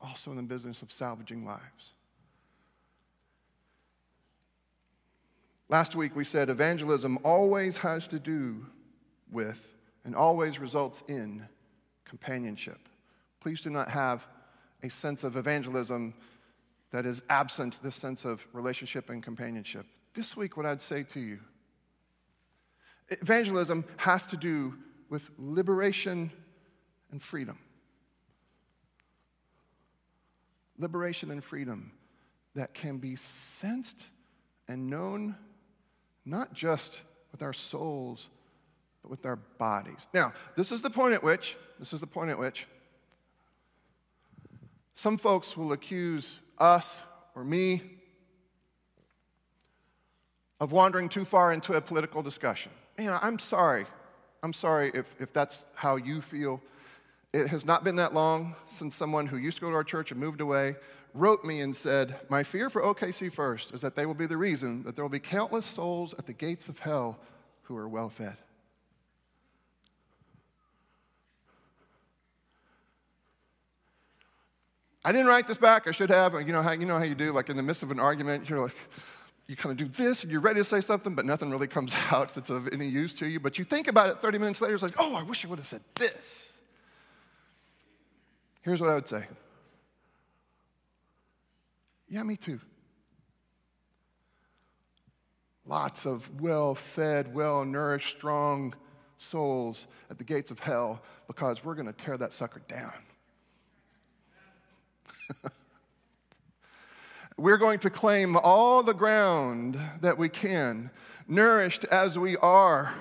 Also 0.00 0.32
in 0.32 0.36
the 0.36 0.42
business 0.42 0.82
of 0.82 0.90
salvaging 0.90 1.46
lives. 1.46 1.92
Last 5.72 5.96
week 5.96 6.14
we 6.14 6.24
said 6.24 6.50
evangelism 6.50 7.18
always 7.24 7.78
has 7.78 8.06
to 8.08 8.18
do 8.18 8.66
with 9.30 9.74
and 10.04 10.14
always 10.14 10.58
results 10.58 11.02
in 11.08 11.48
companionship. 12.04 12.90
Please 13.40 13.62
do 13.62 13.70
not 13.70 13.88
have 13.88 14.26
a 14.82 14.90
sense 14.90 15.24
of 15.24 15.34
evangelism 15.38 16.12
that 16.90 17.06
is 17.06 17.22
absent 17.30 17.82
this 17.82 17.96
sense 17.96 18.26
of 18.26 18.46
relationship 18.52 19.08
and 19.08 19.22
companionship. 19.22 19.86
This 20.12 20.36
week, 20.36 20.58
what 20.58 20.66
I'd 20.66 20.82
say 20.82 21.04
to 21.04 21.20
you 21.20 21.38
evangelism 23.08 23.86
has 23.96 24.26
to 24.26 24.36
do 24.36 24.74
with 25.08 25.30
liberation 25.38 26.30
and 27.10 27.22
freedom. 27.22 27.58
Liberation 30.76 31.30
and 31.30 31.42
freedom 31.42 31.92
that 32.54 32.74
can 32.74 32.98
be 32.98 33.16
sensed 33.16 34.10
and 34.68 34.90
known 34.90 35.34
not 36.24 36.52
just 36.54 37.02
with 37.32 37.42
our 37.42 37.52
souls, 37.52 38.28
but 39.02 39.10
with 39.10 39.26
our 39.26 39.36
bodies. 39.36 40.08
Now, 40.14 40.32
this 40.56 40.70
is 40.70 40.82
the 40.82 40.90
point 40.90 41.14
at 41.14 41.22
which, 41.22 41.56
this 41.78 41.92
is 41.92 42.00
the 42.00 42.06
point 42.06 42.30
at 42.30 42.38
which 42.38 42.66
some 44.94 45.18
folks 45.18 45.56
will 45.56 45.72
accuse 45.72 46.38
us 46.58 47.02
or 47.34 47.44
me 47.44 47.82
of 50.60 50.70
wandering 50.70 51.08
too 51.08 51.24
far 51.24 51.52
into 51.52 51.74
a 51.74 51.80
political 51.80 52.22
discussion. 52.22 52.70
Man, 52.96 53.18
I'm 53.20 53.38
sorry. 53.38 53.86
I'm 54.42 54.52
sorry 54.52 54.92
if, 54.94 55.14
if 55.18 55.32
that's 55.32 55.64
how 55.74 55.96
you 55.96 56.20
feel. 56.20 56.60
It 57.32 57.48
has 57.48 57.64
not 57.64 57.82
been 57.82 57.96
that 57.96 58.14
long 58.14 58.54
since 58.68 58.94
someone 58.94 59.26
who 59.26 59.38
used 59.38 59.56
to 59.56 59.62
go 59.62 59.70
to 59.70 59.74
our 59.74 59.82
church 59.82 60.12
and 60.12 60.20
moved 60.20 60.40
away 60.40 60.76
wrote 61.14 61.44
me 61.44 61.60
and 61.60 61.74
said, 61.74 62.20
My 62.28 62.42
fear 62.42 62.70
for 62.70 62.82
OKC 62.82 63.32
First 63.32 63.72
is 63.72 63.80
that 63.80 63.94
they 63.94 64.06
will 64.06 64.14
be 64.14 64.26
the 64.26 64.36
reason 64.36 64.82
that 64.84 64.96
there 64.96 65.04
will 65.04 65.10
be 65.10 65.20
countless 65.20 65.66
souls 65.66 66.14
at 66.18 66.26
the 66.26 66.32
gates 66.32 66.68
of 66.68 66.78
hell 66.78 67.18
who 67.62 67.76
are 67.76 67.88
well 67.88 68.08
fed. 68.08 68.36
I 75.04 75.10
didn't 75.10 75.26
write 75.26 75.48
this 75.48 75.58
back. 75.58 75.88
I 75.88 75.90
should 75.90 76.10
have. 76.10 76.34
You 76.34 76.52
know 76.52 76.62
how 76.62 76.72
you 76.72 76.86
know 76.86 76.98
how 76.98 77.04
you 77.04 77.16
do, 77.16 77.32
like 77.32 77.48
in 77.48 77.56
the 77.56 77.62
midst 77.62 77.82
of 77.82 77.90
an 77.90 77.98
argument, 77.98 78.48
you're 78.48 78.62
like, 78.62 78.76
you 79.48 79.56
kind 79.56 79.72
of 79.72 79.76
do 79.76 79.88
this 80.02 80.22
and 80.22 80.30
you're 80.30 80.40
ready 80.40 80.60
to 80.60 80.64
say 80.64 80.80
something, 80.80 81.14
but 81.14 81.24
nothing 81.24 81.50
really 81.50 81.66
comes 81.66 81.94
out 82.10 82.34
that's 82.34 82.50
of 82.50 82.68
any 82.72 82.86
use 82.86 83.12
to 83.14 83.26
you. 83.26 83.40
But 83.40 83.58
you 83.58 83.64
think 83.64 83.88
about 83.88 84.10
it 84.10 84.20
30 84.20 84.38
minutes 84.38 84.60
later, 84.60 84.74
it's 84.74 84.82
like, 84.82 84.94
oh, 84.98 85.16
I 85.16 85.22
wish 85.22 85.44
I 85.44 85.48
would 85.48 85.58
have 85.58 85.66
said 85.66 85.82
this. 85.94 86.52
Here's 88.62 88.80
what 88.80 88.90
I 88.90 88.94
would 88.94 89.08
say. 89.08 89.24
Yeah, 92.12 92.22
me 92.24 92.36
too. 92.36 92.60
Lots 95.64 96.04
of 96.04 96.42
well 96.42 96.74
fed, 96.74 97.32
well 97.32 97.64
nourished, 97.64 98.14
strong 98.14 98.74
souls 99.16 99.86
at 100.10 100.18
the 100.18 100.24
gates 100.24 100.50
of 100.50 100.58
hell 100.58 101.00
because 101.26 101.64
we're 101.64 101.74
going 101.74 101.86
to 101.86 101.94
tear 101.94 102.18
that 102.18 102.34
sucker 102.34 102.60
down. 102.68 102.92
We're 107.38 107.56
going 107.56 107.78
to 107.78 107.88
claim 107.88 108.36
all 108.36 108.82
the 108.82 108.92
ground 108.92 109.80
that 110.02 110.18
we 110.18 110.28
can, 110.28 110.90
nourished 111.26 111.86
as 111.86 112.18
we 112.18 112.36
are, 112.36 112.92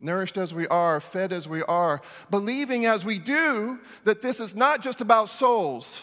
nourished 0.00 0.36
as 0.36 0.54
we 0.54 0.68
are, 0.68 1.00
fed 1.00 1.32
as 1.32 1.48
we 1.48 1.62
are, 1.64 2.02
believing 2.30 2.86
as 2.86 3.04
we 3.04 3.18
do 3.18 3.80
that 4.04 4.22
this 4.22 4.38
is 4.38 4.54
not 4.54 4.80
just 4.80 5.00
about 5.00 5.28
souls, 5.28 6.00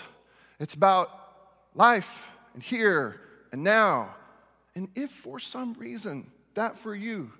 it's 0.59 0.73
about 0.73 1.26
life 1.73 2.29
and 2.53 2.63
here 2.63 3.19
and 3.51 3.63
now. 3.63 4.15
And 4.75 4.89
if 4.95 5.11
for 5.11 5.39
some 5.39 5.73
reason 5.73 6.31
that 6.53 6.77
for 6.77 6.95
you 6.95 7.31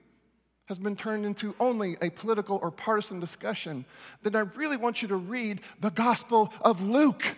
has 0.66 0.78
been 0.78 0.96
turned 0.96 1.26
into 1.26 1.56
only 1.60 1.98
a 2.02 2.10
political 2.10 2.60
or 2.62 2.72
partisan 2.72 3.20
discussion, 3.20 3.86
then 4.22 4.36
I 4.36 4.40
really 4.40 4.78
want 4.78 5.02
you 5.02 5.08
to 5.10 5.16
read 5.16 5.62
the 5.80 5.92
Gospel 5.92 6.54
of 6.62 6.84
Luke. 6.84 7.38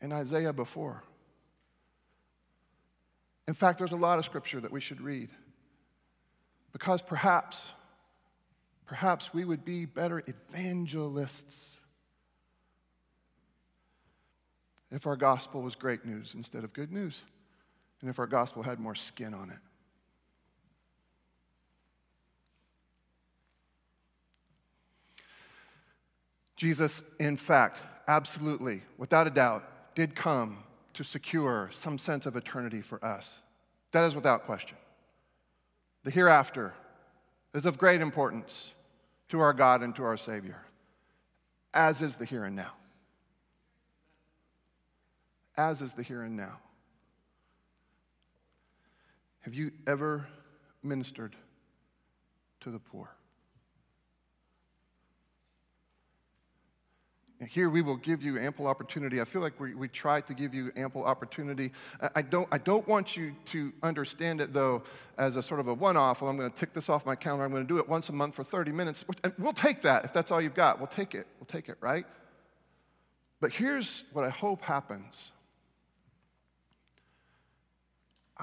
and 0.00 0.12
Isaiah 0.12 0.52
before. 0.52 1.04
In 3.46 3.54
fact, 3.54 3.78
there's 3.78 3.92
a 3.92 3.96
lot 3.96 4.18
of 4.18 4.24
scripture 4.24 4.60
that 4.60 4.72
we 4.72 4.80
should 4.80 5.00
read 5.00 5.30
because 6.72 7.00
perhaps, 7.00 7.70
perhaps 8.86 9.32
we 9.32 9.44
would 9.44 9.64
be 9.64 9.84
better 9.84 10.22
evangelists 10.26 11.81
if 14.92 15.06
our 15.06 15.16
gospel 15.16 15.62
was 15.62 15.74
great 15.74 16.04
news 16.04 16.34
instead 16.34 16.64
of 16.64 16.72
good 16.74 16.92
news, 16.92 17.22
and 18.00 18.10
if 18.10 18.18
our 18.18 18.26
gospel 18.26 18.62
had 18.62 18.78
more 18.78 18.94
skin 18.94 19.32
on 19.32 19.50
it. 19.50 19.56
Jesus, 26.56 27.02
in 27.18 27.36
fact, 27.36 27.80
absolutely, 28.06 28.82
without 28.98 29.26
a 29.26 29.30
doubt, 29.30 29.94
did 29.94 30.14
come 30.14 30.62
to 30.94 31.02
secure 31.02 31.70
some 31.72 31.98
sense 31.98 32.26
of 32.26 32.36
eternity 32.36 32.82
for 32.82 33.02
us. 33.04 33.40
That 33.92 34.04
is 34.04 34.14
without 34.14 34.44
question. 34.44 34.76
The 36.04 36.10
hereafter 36.10 36.74
is 37.54 37.64
of 37.64 37.78
great 37.78 38.00
importance 38.00 38.72
to 39.30 39.40
our 39.40 39.52
God 39.52 39.82
and 39.82 39.94
to 39.96 40.04
our 40.04 40.16
Savior, 40.16 40.62
as 41.72 42.02
is 42.02 42.16
the 42.16 42.24
here 42.24 42.44
and 42.44 42.54
now. 42.54 42.72
As 45.56 45.82
is 45.82 45.92
the 45.92 46.02
here 46.02 46.22
and 46.22 46.36
now. 46.36 46.58
Have 49.40 49.54
you 49.54 49.72
ever 49.86 50.26
ministered 50.82 51.36
to 52.60 52.70
the 52.70 52.78
poor? 52.78 53.10
Here 57.48 57.68
we 57.68 57.82
will 57.82 57.96
give 57.96 58.22
you 58.22 58.38
ample 58.38 58.68
opportunity. 58.68 59.20
I 59.20 59.24
feel 59.24 59.42
like 59.42 59.58
we, 59.58 59.74
we 59.74 59.88
try 59.88 60.20
to 60.20 60.34
give 60.34 60.54
you 60.54 60.70
ample 60.76 61.04
opportunity. 61.04 61.72
I 62.14 62.22
don't, 62.22 62.46
I 62.52 62.58
don't 62.58 62.86
want 62.86 63.16
you 63.16 63.34
to 63.46 63.72
understand 63.82 64.40
it, 64.40 64.52
though, 64.52 64.84
as 65.18 65.36
a 65.36 65.42
sort 65.42 65.58
of 65.58 65.66
a 65.66 65.74
one 65.74 65.96
off. 65.96 66.22
Well, 66.22 66.30
I'm 66.30 66.36
going 66.36 66.50
to 66.50 66.56
tick 66.56 66.72
this 66.72 66.88
off 66.88 67.04
my 67.04 67.16
calendar. 67.16 67.44
I'm 67.44 67.50
going 67.50 67.64
to 67.64 67.68
do 67.68 67.78
it 67.78 67.88
once 67.88 68.08
a 68.10 68.12
month 68.12 68.36
for 68.36 68.44
30 68.44 68.70
minutes. 68.70 69.04
We'll 69.38 69.52
take 69.52 69.82
that 69.82 70.04
if 70.04 70.12
that's 70.12 70.30
all 70.30 70.40
you've 70.40 70.54
got. 70.54 70.78
We'll 70.78 70.86
take 70.86 71.16
it. 71.16 71.26
We'll 71.40 71.46
take 71.46 71.68
it, 71.68 71.78
right? 71.80 72.06
But 73.40 73.52
here's 73.52 74.04
what 74.12 74.24
I 74.24 74.30
hope 74.30 74.62
happens 74.62 75.32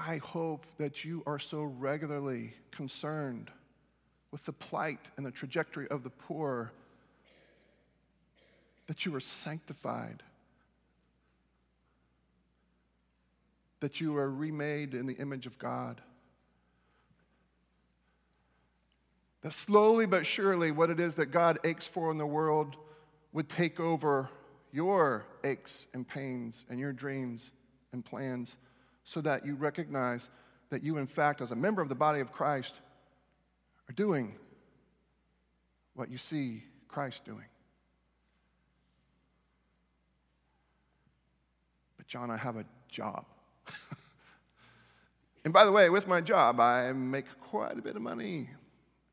I 0.02 0.16
hope 0.16 0.64
that 0.78 1.04
you 1.04 1.22
are 1.26 1.38
so 1.38 1.62
regularly 1.62 2.54
concerned 2.70 3.50
with 4.30 4.46
the 4.46 4.52
plight 4.52 5.10
and 5.18 5.26
the 5.26 5.30
trajectory 5.30 5.86
of 5.88 6.04
the 6.04 6.10
poor 6.10 6.72
that 8.86 9.04
you 9.04 9.14
are 9.14 9.20
sanctified, 9.20 10.22
that 13.80 14.00
you 14.00 14.16
are 14.16 14.30
remade 14.30 14.94
in 14.94 15.04
the 15.04 15.16
image 15.16 15.46
of 15.46 15.58
God. 15.58 16.00
That 19.42 19.52
slowly 19.52 20.06
but 20.06 20.24
surely, 20.24 20.70
what 20.70 20.88
it 20.88 20.98
is 20.98 21.16
that 21.16 21.26
God 21.26 21.58
aches 21.62 21.86
for 21.86 22.10
in 22.10 22.16
the 22.16 22.26
world 22.26 22.74
would 23.34 23.50
take 23.50 23.78
over 23.78 24.30
your 24.72 25.26
aches 25.44 25.88
and 25.92 26.08
pains 26.08 26.64
and 26.70 26.80
your 26.80 26.94
dreams 26.94 27.52
and 27.92 28.02
plans 28.02 28.56
so 29.10 29.20
that 29.20 29.44
you 29.44 29.56
recognize 29.56 30.30
that 30.68 30.84
you, 30.84 30.96
in 30.96 31.06
fact, 31.08 31.40
as 31.40 31.50
a 31.50 31.56
member 31.56 31.82
of 31.82 31.88
the 31.88 31.96
body 31.96 32.20
of 32.20 32.30
Christ, 32.30 32.76
are 33.88 33.92
doing 33.92 34.36
what 35.94 36.08
you 36.08 36.16
see 36.16 36.62
Christ 36.86 37.24
doing. 37.24 37.46
But, 41.96 42.06
John, 42.06 42.30
I 42.30 42.36
have 42.36 42.54
a 42.54 42.64
job. 42.88 43.24
and 45.44 45.52
by 45.52 45.64
the 45.64 45.72
way, 45.72 45.90
with 45.90 46.06
my 46.06 46.20
job, 46.20 46.60
I 46.60 46.92
make 46.92 47.24
quite 47.40 47.76
a 47.76 47.82
bit 47.82 47.96
of 47.96 48.02
money, 48.02 48.50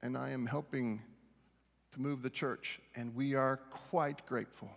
and 0.04 0.16
I 0.16 0.30
am 0.30 0.46
helping 0.46 1.02
to 1.94 2.00
move 2.00 2.22
the 2.22 2.30
church, 2.30 2.80
and 2.96 3.16
we 3.16 3.34
are 3.34 3.58
quite 3.90 4.24
grateful. 4.28 4.70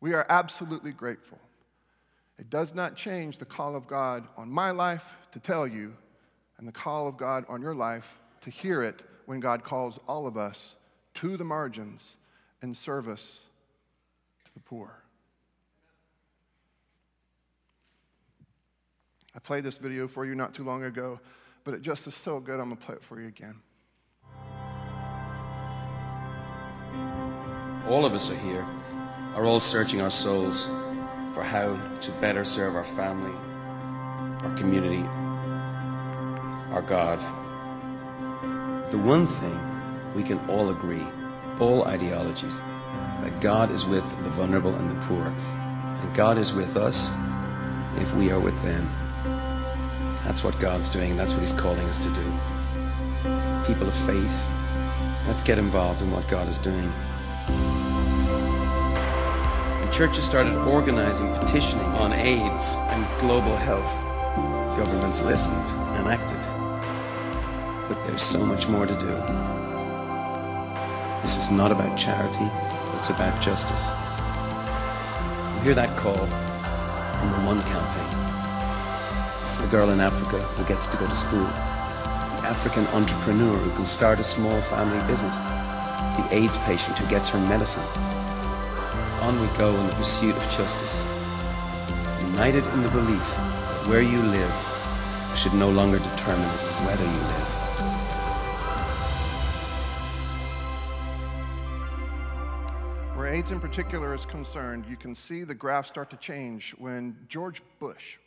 We 0.00 0.14
are 0.14 0.24
absolutely 0.30 0.92
grateful. 0.92 1.38
It 2.38 2.50
does 2.50 2.74
not 2.74 2.96
change 2.96 3.38
the 3.38 3.44
call 3.44 3.74
of 3.74 3.86
God 3.86 4.26
on 4.36 4.50
my 4.50 4.70
life 4.70 5.06
to 5.32 5.40
tell 5.40 5.66
you, 5.66 5.94
and 6.58 6.68
the 6.68 6.72
call 6.72 7.08
of 7.08 7.16
God 7.16 7.44
on 7.48 7.62
your 7.62 7.74
life 7.74 8.18
to 8.42 8.50
hear 8.50 8.82
it 8.82 9.02
when 9.24 9.40
God 9.40 9.64
calls 9.64 9.98
all 10.06 10.26
of 10.26 10.36
us 10.36 10.76
to 11.14 11.36
the 11.36 11.44
margins 11.44 12.16
in 12.62 12.74
service 12.74 13.40
to 14.44 14.54
the 14.54 14.60
poor. 14.60 15.02
I 19.34 19.38
played 19.38 19.64
this 19.64 19.78
video 19.78 20.08
for 20.08 20.24
you 20.24 20.34
not 20.34 20.54
too 20.54 20.64
long 20.64 20.84
ago, 20.84 21.20
but 21.64 21.74
it 21.74 21.82
just 21.82 22.06
is 22.06 22.14
so 22.14 22.40
good, 22.40 22.60
I'm 22.60 22.68
going 22.68 22.76
to 22.76 22.86
play 22.86 22.94
it 22.96 23.02
for 23.02 23.20
you 23.20 23.28
again. 23.28 23.56
All 27.88 28.04
of 28.04 28.14
us 28.14 28.30
are 28.30 28.36
here, 28.36 28.66
are 29.34 29.44
all 29.44 29.60
searching 29.60 30.00
our 30.00 30.10
souls 30.10 30.68
for 31.36 31.42
how 31.42 31.76
to 32.00 32.10
better 32.12 32.44
serve 32.44 32.74
our 32.74 32.82
family, 32.82 33.36
our 34.40 34.56
community, 34.56 35.02
our 36.72 36.80
God. 36.80 37.18
The 38.90 38.96
one 38.96 39.26
thing 39.26 39.60
we 40.14 40.22
can 40.22 40.38
all 40.48 40.70
agree, 40.70 41.06
all 41.60 41.84
ideologies, 41.84 42.62
is 43.12 43.18
that 43.20 43.38
God 43.42 43.70
is 43.70 43.84
with 43.84 44.02
the 44.24 44.30
vulnerable 44.30 44.74
and 44.76 44.90
the 44.90 44.94
poor, 45.04 45.26
and 45.26 46.14
God 46.14 46.38
is 46.38 46.54
with 46.54 46.74
us 46.78 47.10
if 47.98 48.14
we 48.14 48.30
are 48.30 48.40
with 48.40 48.58
them. 48.62 48.88
That's 50.24 50.42
what 50.42 50.58
God's 50.58 50.88
doing, 50.88 51.16
that's 51.16 51.34
what 51.34 51.40
He's 51.40 51.52
calling 51.52 51.86
us 51.86 51.98
to 51.98 52.08
do. 52.14 52.32
People 53.66 53.88
of 53.88 53.92
faith, 53.92 54.50
let's 55.26 55.42
get 55.42 55.58
involved 55.58 56.00
in 56.00 56.10
what 56.10 56.26
God 56.28 56.48
is 56.48 56.56
doing. 56.56 56.90
Churches 59.96 60.26
started 60.26 60.54
organizing, 60.68 61.32
petitioning 61.36 61.86
on 61.94 62.12
AIDS 62.12 62.76
and 62.90 63.18
global 63.18 63.56
health. 63.56 63.90
Governments 64.76 65.22
listened 65.22 65.66
and 65.96 66.06
acted. 66.06 66.36
But 67.88 68.06
there's 68.06 68.20
so 68.20 68.44
much 68.44 68.68
more 68.68 68.84
to 68.84 68.92
do. 68.92 69.16
This 71.22 71.38
is 71.38 71.50
not 71.50 71.72
about 71.72 71.96
charity, 71.96 72.44
it's 72.98 73.08
about 73.08 73.40
justice. 73.40 73.88
We 75.54 75.64
hear 75.64 75.74
that 75.74 75.96
call 75.96 76.12
in 76.12 77.30
the 77.30 77.40
One 77.48 77.62
campaign 77.62 78.12
For 79.54 79.62
the 79.62 79.68
girl 79.68 79.88
in 79.88 80.00
Africa 80.00 80.40
who 80.42 80.64
gets 80.66 80.84
to 80.88 80.96
go 80.98 81.06
to 81.06 81.16
school, 81.16 81.46
the 81.46 82.44
African 82.44 82.86
entrepreneur 82.88 83.56
who 83.56 83.70
can 83.70 83.86
start 83.86 84.20
a 84.20 84.22
small 84.22 84.60
family 84.60 85.00
business, 85.06 85.38
the 85.38 86.28
AIDS 86.32 86.58
patient 86.58 86.98
who 86.98 87.08
gets 87.08 87.30
her 87.30 87.40
medicine. 87.40 88.05
On 89.26 89.40
we 89.40 89.48
go 89.58 89.74
in 89.74 89.86
the 89.88 89.94
pursuit 89.94 90.36
of 90.36 90.42
justice, 90.50 91.04
united 92.30 92.64
in 92.68 92.82
the 92.84 92.88
belief 92.90 93.36
that 93.36 93.88
where 93.88 94.00
you 94.00 94.22
live 94.22 94.54
should 95.34 95.52
no 95.52 95.68
longer 95.68 95.98
determine 95.98 96.48
whether 96.86 97.02
you 97.02 97.10
live. 97.10 97.48
Where 103.16 103.26
AIDS 103.26 103.50
in 103.50 103.58
particular 103.58 104.14
is 104.14 104.24
concerned, 104.24 104.84
you 104.88 104.96
can 104.96 105.12
see 105.12 105.42
the 105.42 105.56
graph 105.56 105.88
start 105.88 106.08
to 106.10 106.16
change 106.18 106.72
when 106.78 107.16
George 107.28 107.62
Bush 107.80 108.18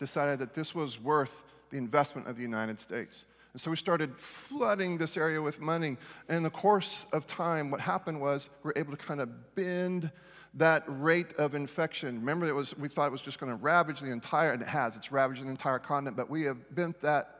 decided 0.00 0.40
that 0.40 0.54
this 0.54 0.74
was 0.74 1.00
worth 1.00 1.44
the 1.70 1.76
investment 1.76 2.26
of 2.26 2.34
the 2.34 2.42
United 2.42 2.80
States. 2.80 3.26
And 3.52 3.60
so 3.60 3.70
we 3.70 3.76
started 3.76 4.18
flooding 4.18 4.98
this 4.98 5.16
area 5.16 5.40
with 5.40 5.60
money. 5.60 5.98
And 6.28 6.36
in 6.38 6.42
the 6.42 6.50
course 6.50 7.06
of 7.12 7.28
time, 7.28 7.70
what 7.70 7.80
happened 7.80 8.20
was 8.20 8.48
we 8.64 8.68
were 8.68 8.74
able 8.76 8.90
to 8.90 8.96
kind 8.96 9.20
of 9.20 9.54
bend 9.54 10.10
that 10.54 10.84
rate 10.86 11.32
of 11.38 11.54
infection. 11.54 12.20
Remember, 12.20 12.46
it 12.46 12.54
was, 12.54 12.76
we 12.76 12.88
thought 12.88 13.06
it 13.06 13.12
was 13.12 13.22
just 13.22 13.38
going 13.38 13.50
to 13.50 13.56
ravage 13.56 14.00
the 14.00 14.10
entire, 14.10 14.52
and 14.52 14.62
it 14.62 14.68
has, 14.68 14.96
it's 14.96 15.10
ravaged 15.10 15.42
the 15.42 15.48
entire 15.48 15.78
continent, 15.78 16.16
but 16.16 16.28
we 16.28 16.42
have 16.42 16.74
bent 16.74 17.00
that, 17.00 17.38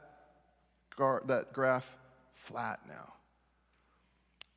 gar, 0.96 1.22
that 1.26 1.52
graph 1.52 1.94
flat 2.34 2.80
now. 2.88 3.12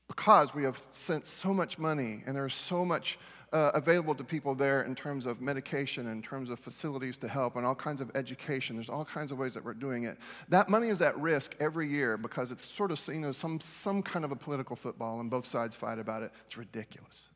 Because 0.08 0.54
we 0.54 0.63
have 0.63 0.82
sent 0.94 1.28
so 1.28 1.54
much 1.54 1.78
money 1.78 2.24
and 2.26 2.36
there's 2.36 2.54
so 2.54 2.86
much 2.86 3.18
uh, 3.52 3.72
available 3.74 4.15
to 4.15 4.24
people 4.24 4.56
there 4.56 4.84
in 4.84 4.96
terms 4.96 5.26
of 5.26 5.41
medication, 5.41 6.08
in 6.08 6.22
terms 6.22 6.50
of 6.50 6.60
facilities 6.60 7.18
to 7.18 7.28
help, 7.28 7.56
and 7.56 7.65
all 7.65 7.76
kinds 7.76 8.02
of 8.02 8.12
education. 8.15 8.76
There's 8.76 8.89
all 8.89 9.06
kinds 9.06 9.32
of 9.32 9.38
ways 9.38 9.54
that 9.54 9.63
we're 9.63 9.74
doing 9.74 10.04
it. 10.04 10.18
That 10.50 10.70
money 10.70 10.89
is 10.89 11.02
at 11.02 11.18
risk 11.20 11.56
every 11.60 11.89
year 11.89 12.18
because 12.18 12.52
it's 12.52 12.70
sort 12.70 12.91
of 12.91 13.00
seen 13.00 13.24
as 13.24 13.38
some, 13.38 13.60
some 13.60 14.02
kind 14.02 14.26
of 14.26 14.32
a 14.32 14.36
political 14.36 14.76
football, 14.76 15.20
and 15.20 15.30
both 15.30 15.48
sides 15.48 15.76
fight 15.76 16.00
about 16.00 16.24
it. 16.24 16.32
It's 16.48 16.58
ridiculous. 16.58 17.30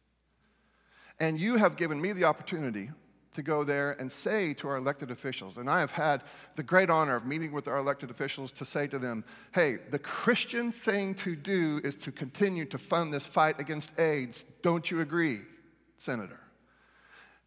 And 1.19 1.39
you 1.39 1.55
have 1.57 1.75
given 1.75 1.99
me 1.99 2.13
the 2.13 2.23
opportunity 2.23 2.91
to 3.33 3.43
go 3.43 3.63
there 3.63 3.91
and 3.91 4.11
say 4.11 4.53
to 4.55 4.67
our 4.67 4.77
elected 4.77 5.11
officials, 5.11 5.57
and 5.57 5.69
I 5.69 5.79
have 5.81 5.91
had 5.91 6.23
the 6.55 6.63
great 6.63 6.89
honor 6.89 7.15
of 7.15 7.25
meeting 7.25 7.51
with 7.51 7.67
our 7.67 7.77
elected 7.77 8.09
officials 8.09 8.51
to 8.53 8.65
say 8.65 8.87
to 8.87 8.97
them, 8.97 9.23
hey, 9.53 9.77
the 9.91 9.99
Christian 9.99 10.71
thing 10.71 11.13
to 11.15 11.35
do 11.35 11.79
is 11.83 11.95
to 11.97 12.11
continue 12.11 12.65
to 12.65 12.77
fund 12.77 13.13
this 13.13 13.25
fight 13.25 13.59
against 13.59 13.97
AIDS. 13.99 14.45
Don't 14.61 14.89
you 14.89 15.01
agree? 15.01 15.41
senator. 15.99 16.39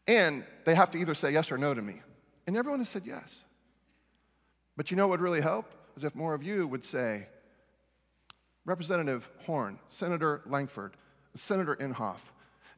And 0.06 0.44
they 0.64 0.74
have 0.74 0.90
to 0.90 0.98
either 0.98 1.14
say 1.14 1.32
yes 1.32 1.50
or 1.50 1.58
no 1.58 1.74
to 1.74 1.82
me. 1.82 2.02
And 2.46 2.56
everyone 2.56 2.80
has 2.80 2.88
said 2.88 3.02
yes. 3.04 3.42
But 4.76 4.90
you 4.90 4.96
know 4.96 5.06
what 5.08 5.18
would 5.18 5.24
really 5.24 5.40
help? 5.40 5.72
Is 5.96 6.04
if 6.04 6.14
more 6.14 6.34
of 6.34 6.42
you 6.42 6.66
would 6.66 6.84
say, 6.84 7.26
Representative 8.64 9.28
Horn, 9.46 9.78
Senator 9.88 10.42
Langford, 10.46 10.96
Senator 11.34 11.76
Inhofe, 11.76 12.30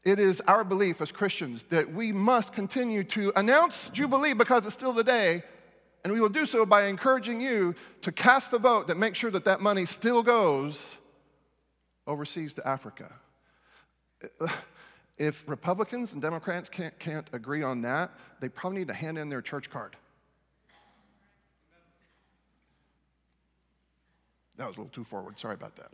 it 0.05 0.19
is 0.19 0.41
our 0.43 0.65
belief 0.65 1.01
as 1.01 1.13
Christians 1.13 1.65
that 1.71 1.93
we 1.93 2.13
must 2.13 2.53
continue 2.53 3.05
to 3.05 3.33
announce 3.37 3.91
Jubilee 3.91 4.35
because 4.35 4.67
it's 4.67 4.75
still 4.75 4.95
today, 4.95 5.43
and 6.03 6.13
we 6.13 6.21
will 6.21 6.29
do 6.29 6.47
so 6.47 6.67
by 6.67 6.85
encouraging 6.85 7.41
you 7.41 7.75
to 8.03 8.13
cast 8.13 8.51
the 8.51 8.59
vote 8.59 8.89
that 8.89 8.97
makes 8.97 9.19
sure 9.19 9.31
that 9.31 9.45
that 9.45 9.61
money 9.61 9.87
still 9.87 10.23
goes 10.23 10.97
overseas 12.07 12.55
to 12.55 12.69
Africa 12.69 13.11
If 15.17 15.49
Republicans 15.49 16.13
and 16.13 16.21
Democrats 16.21 16.69
can't, 16.69 16.99
can't 16.99 17.29
agree 17.33 17.63
on 17.63 17.83
that, 17.83 18.11
they 18.41 18.49
probably 18.49 18.81
need 18.81 18.89
to 18.89 18.95
hand 18.95 19.17
in 19.17 19.29
their 19.29 19.43
church 19.43 19.71
card. 19.71 19.97
That 24.57 24.67
was 24.67 24.77
a 24.77 24.81
little 24.81 24.93
too 24.93 25.05
forward. 25.05 25.39
Sorry 25.39 25.55
about 25.55 25.77
that. 25.77 25.91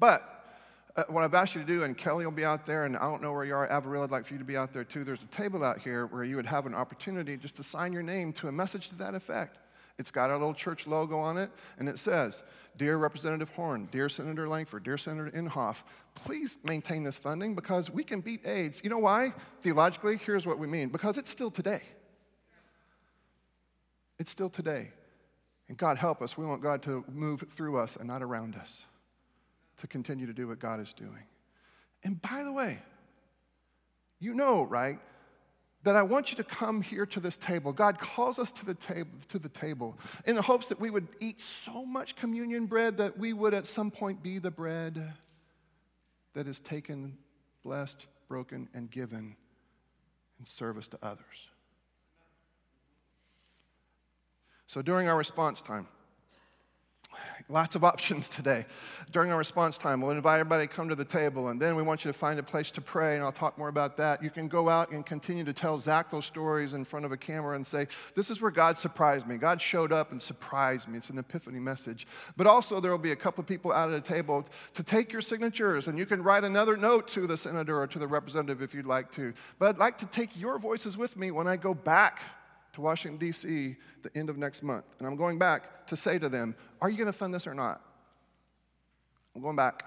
But 0.00 0.40
uh, 0.96 1.04
what 1.08 1.22
I've 1.22 1.34
asked 1.34 1.54
you 1.54 1.60
to 1.60 1.66
do, 1.66 1.84
and 1.84 1.96
Kelly 1.96 2.24
will 2.24 2.32
be 2.32 2.44
out 2.44 2.66
there, 2.66 2.84
and 2.84 2.96
I 2.96 3.02
don't 3.02 3.22
know 3.22 3.32
where 3.32 3.44
you 3.44 3.54
are, 3.54 3.68
Avarilla, 3.68 4.04
I'd 4.04 4.10
like 4.10 4.26
for 4.26 4.34
you 4.34 4.38
to 4.38 4.44
be 4.44 4.56
out 4.56 4.72
there 4.72 4.84
too. 4.84 5.04
There's 5.04 5.22
a 5.22 5.28
table 5.28 5.62
out 5.62 5.78
here 5.78 6.06
where 6.06 6.24
you 6.24 6.36
would 6.36 6.46
have 6.46 6.66
an 6.66 6.74
opportunity 6.74 7.36
just 7.36 7.56
to 7.56 7.62
sign 7.62 7.92
your 7.92 8.02
name 8.02 8.32
to 8.34 8.48
a 8.48 8.52
message 8.52 8.88
to 8.88 8.96
that 8.96 9.14
effect. 9.14 9.58
It's 9.98 10.10
got 10.10 10.30
our 10.30 10.38
little 10.38 10.54
church 10.54 10.86
logo 10.86 11.18
on 11.18 11.36
it, 11.36 11.50
and 11.78 11.88
it 11.88 11.98
says, 11.98 12.42
Dear 12.76 12.96
Representative 12.96 13.50
Horn, 13.50 13.88
Dear 13.92 14.08
Senator 14.08 14.48
Langford, 14.48 14.82
Dear 14.82 14.96
Senator 14.96 15.30
Inhofe, 15.30 15.82
please 16.14 16.56
maintain 16.66 17.02
this 17.02 17.16
funding 17.16 17.54
because 17.54 17.90
we 17.90 18.02
can 18.02 18.20
beat 18.20 18.46
AIDS. 18.46 18.80
You 18.82 18.90
know 18.90 18.98
why? 18.98 19.34
Theologically, 19.60 20.16
here's 20.16 20.46
what 20.46 20.58
we 20.58 20.66
mean 20.66 20.88
because 20.88 21.18
it's 21.18 21.30
still 21.30 21.50
today. 21.50 21.82
It's 24.18 24.30
still 24.30 24.50
today. 24.50 24.90
And 25.68 25.76
God 25.76 25.98
help 25.98 26.20
us. 26.20 26.36
We 26.36 26.46
want 26.46 26.62
God 26.62 26.82
to 26.82 27.04
move 27.12 27.44
through 27.54 27.78
us 27.78 27.96
and 27.96 28.08
not 28.08 28.22
around 28.22 28.56
us 28.56 28.82
to 29.80 29.86
continue 29.86 30.26
to 30.26 30.32
do 30.32 30.48
what 30.48 30.58
God 30.58 30.80
is 30.80 30.92
doing. 30.92 31.24
And 32.02 32.20
by 32.20 32.42
the 32.44 32.52
way, 32.52 32.78
you 34.18 34.34
know, 34.34 34.62
right, 34.64 34.98
that 35.82 35.96
I 35.96 36.02
want 36.02 36.30
you 36.30 36.36
to 36.36 36.44
come 36.44 36.82
here 36.82 37.06
to 37.06 37.20
this 37.20 37.36
table. 37.36 37.72
God 37.72 37.98
calls 37.98 38.38
us 38.38 38.52
to 38.52 38.66
the 38.66 38.74
table 38.74 39.10
to 39.28 39.38
the 39.38 39.48
table 39.48 39.98
in 40.26 40.36
the 40.36 40.42
hopes 40.42 40.68
that 40.68 40.78
we 40.78 40.90
would 40.90 41.08
eat 41.20 41.40
so 41.40 41.84
much 41.86 42.16
communion 42.16 42.66
bread 42.66 42.98
that 42.98 43.18
we 43.18 43.32
would 43.32 43.54
at 43.54 43.66
some 43.66 43.90
point 43.90 44.22
be 44.22 44.38
the 44.38 44.50
bread 44.50 45.14
that 46.34 46.46
is 46.46 46.60
taken, 46.60 47.16
blessed, 47.64 48.06
broken, 48.28 48.68
and 48.74 48.90
given 48.90 49.36
in 50.38 50.46
service 50.46 50.86
to 50.88 50.98
others. 51.02 51.48
So 54.66 54.82
during 54.82 55.08
our 55.08 55.16
response 55.16 55.60
time, 55.62 55.88
Lots 57.50 57.74
of 57.74 57.82
options 57.92 58.28
today. 58.28 58.64
During 59.10 59.32
our 59.32 59.38
response 59.38 59.76
time, 59.76 60.00
we'll 60.00 60.12
invite 60.12 60.40
everybody 60.40 60.68
to 60.68 60.72
come 60.72 60.88
to 60.88 60.94
the 60.94 61.04
table, 61.04 61.48
and 61.48 61.60
then 61.60 61.74
we 61.74 61.82
want 61.82 62.04
you 62.04 62.12
to 62.12 62.16
find 62.16 62.38
a 62.38 62.42
place 62.42 62.70
to 62.72 62.80
pray, 62.80 63.16
and 63.16 63.24
I'll 63.24 63.32
talk 63.32 63.58
more 63.58 63.68
about 63.68 63.96
that. 63.96 64.22
You 64.22 64.30
can 64.30 64.46
go 64.46 64.68
out 64.68 64.92
and 64.92 65.04
continue 65.04 65.44
to 65.44 65.52
tell 65.52 65.76
Zach 65.78 66.10
those 66.10 66.24
stories 66.24 66.74
in 66.74 66.84
front 66.84 67.04
of 67.04 67.12
a 67.12 67.16
camera 67.16 67.56
and 67.56 67.66
say, 67.66 67.88
This 68.14 68.30
is 68.30 68.40
where 68.40 68.50
God 68.50 68.78
surprised 68.78 69.26
me. 69.26 69.36
God 69.36 69.60
showed 69.60 69.92
up 69.92 70.12
and 70.12 70.22
surprised 70.22 70.88
me. 70.88 70.98
It's 70.98 71.10
an 71.10 71.18
epiphany 71.18 71.58
message. 71.58 72.06
But 72.36 72.46
also, 72.46 72.80
there 72.80 72.90
will 72.90 72.98
be 72.98 73.12
a 73.12 73.16
couple 73.16 73.42
of 73.42 73.48
people 73.48 73.72
out 73.72 73.90
at 73.90 74.04
the 74.04 74.14
table 74.14 74.46
to 74.74 74.82
take 74.82 75.12
your 75.12 75.22
signatures, 75.22 75.88
and 75.88 75.98
you 75.98 76.06
can 76.06 76.22
write 76.22 76.44
another 76.44 76.76
note 76.76 77.08
to 77.08 77.26
the 77.26 77.36
senator 77.36 77.80
or 77.80 77.86
to 77.88 77.98
the 77.98 78.06
representative 78.06 78.62
if 78.62 78.74
you'd 78.74 78.86
like 78.86 79.10
to. 79.12 79.32
But 79.58 79.68
I'd 79.68 79.78
like 79.78 79.98
to 79.98 80.06
take 80.06 80.38
your 80.38 80.58
voices 80.58 80.96
with 80.96 81.16
me 81.16 81.30
when 81.30 81.48
I 81.48 81.56
go 81.56 81.74
back 81.74 82.22
to 82.72 82.80
Washington, 82.80 83.18
D.C. 83.18 83.76
the 84.02 84.16
end 84.16 84.30
of 84.30 84.38
next 84.38 84.62
month. 84.62 84.84
And 84.98 85.06
I'm 85.06 85.16
going 85.16 85.38
back 85.38 85.86
to 85.88 85.96
say 85.96 86.18
to 86.18 86.28
them, 86.28 86.54
Are 86.80 86.88
you 86.88 86.96
going 86.96 87.06
to 87.06 87.12
fund 87.12 87.34
this 87.34 87.46
or 87.46 87.54
not? 87.54 87.80
I'm 89.34 89.42
going 89.42 89.56
back, 89.56 89.84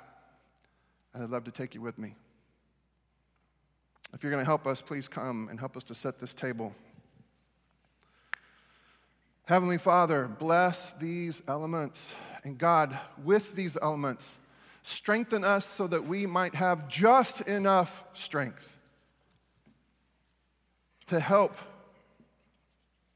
and 1.13 1.23
I'd 1.23 1.29
love 1.29 1.43
to 1.45 1.51
take 1.51 1.75
you 1.75 1.81
with 1.81 1.97
me. 1.97 2.15
If 4.13 4.23
you're 4.23 4.31
going 4.31 4.41
to 4.41 4.45
help 4.45 4.67
us, 4.67 4.81
please 4.81 5.07
come 5.07 5.47
and 5.49 5.59
help 5.59 5.75
us 5.75 5.84
to 5.86 5.95
set 5.95 6.19
this 6.19 6.34
table. 6.34 6.73
Heavenly 9.45 9.77
Father, 9.77 10.27
bless 10.27 10.93
these 10.93 11.41
elements. 11.47 12.15
And 12.43 12.57
God, 12.57 12.97
with 13.23 13.55
these 13.55 13.77
elements, 13.81 14.38
strengthen 14.84 15.43
us 15.43 15.65
so 15.65 15.88
that 15.88 16.05
we 16.05 16.25
might 16.25 16.55
have 16.55 16.88
just 16.88 17.41
enough 17.41 18.03
strength 18.13 18.77
to 21.07 21.19
help 21.19 21.57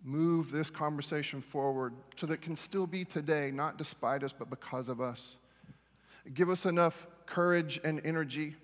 move 0.07 0.51
this 0.51 0.69
conversation 0.69 1.41
forward 1.41 1.93
so 2.15 2.25
that 2.25 2.35
it 2.35 2.41
can 2.41 2.55
still 2.55 2.87
be 2.87 3.03
today, 3.03 3.51
not 3.51 3.77
despite 3.77 4.23
us, 4.23 4.31
but 4.31 4.49
because 4.49 4.87
of 4.87 5.01
us. 5.01 5.35
Give 6.33 6.49
us 6.49 6.65
enough 6.65 7.05
courage 7.25 7.77
and 7.83 7.99
energy 8.05 8.55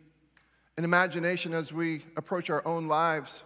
and 0.78 0.86
imagination 0.86 1.54
as 1.54 1.74
we 1.74 2.06
approach 2.16 2.50
our 2.50 2.66
own 2.66 2.88
lives 2.88 3.44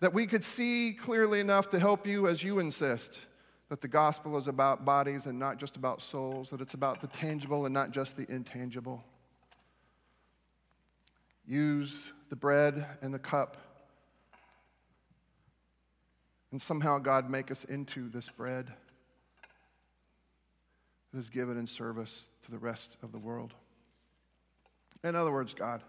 that 0.00 0.12
we 0.12 0.26
could 0.26 0.42
see 0.42 0.92
clearly 0.92 1.38
enough 1.38 1.70
to 1.70 1.78
help 1.78 2.04
you 2.04 2.26
as 2.26 2.42
you 2.42 2.58
insist 2.58 3.26
that 3.68 3.80
the 3.80 3.86
gospel 3.86 4.36
is 4.36 4.48
about 4.48 4.84
bodies 4.84 5.26
and 5.26 5.38
not 5.38 5.56
just 5.56 5.76
about 5.76 6.02
souls, 6.02 6.48
that 6.48 6.60
it's 6.60 6.74
about 6.74 7.00
the 7.00 7.06
tangible 7.06 7.64
and 7.64 7.72
not 7.72 7.92
just 7.92 8.16
the 8.16 8.28
intangible. 8.28 9.04
Use 11.46 12.10
the 12.28 12.36
bread 12.36 12.84
and 13.00 13.14
the 13.14 13.18
cup 13.20 13.56
and 16.52 16.60
somehow, 16.60 16.98
God, 16.98 17.30
make 17.30 17.50
us 17.50 17.64
into 17.64 18.10
this 18.10 18.28
bread 18.28 18.70
that 21.12 21.18
is 21.18 21.30
given 21.30 21.58
in 21.58 21.66
service 21.66 22.26
to 22.44 22.50
the 22.50 22.58
rest 22.58 22.98
of 23.02 23.10
the 23.10 23.18
world. 23.18 23.54
In 25.02 25.16
other 25.16 25.32
words, 25.32 25.54
God, 25.54 25.82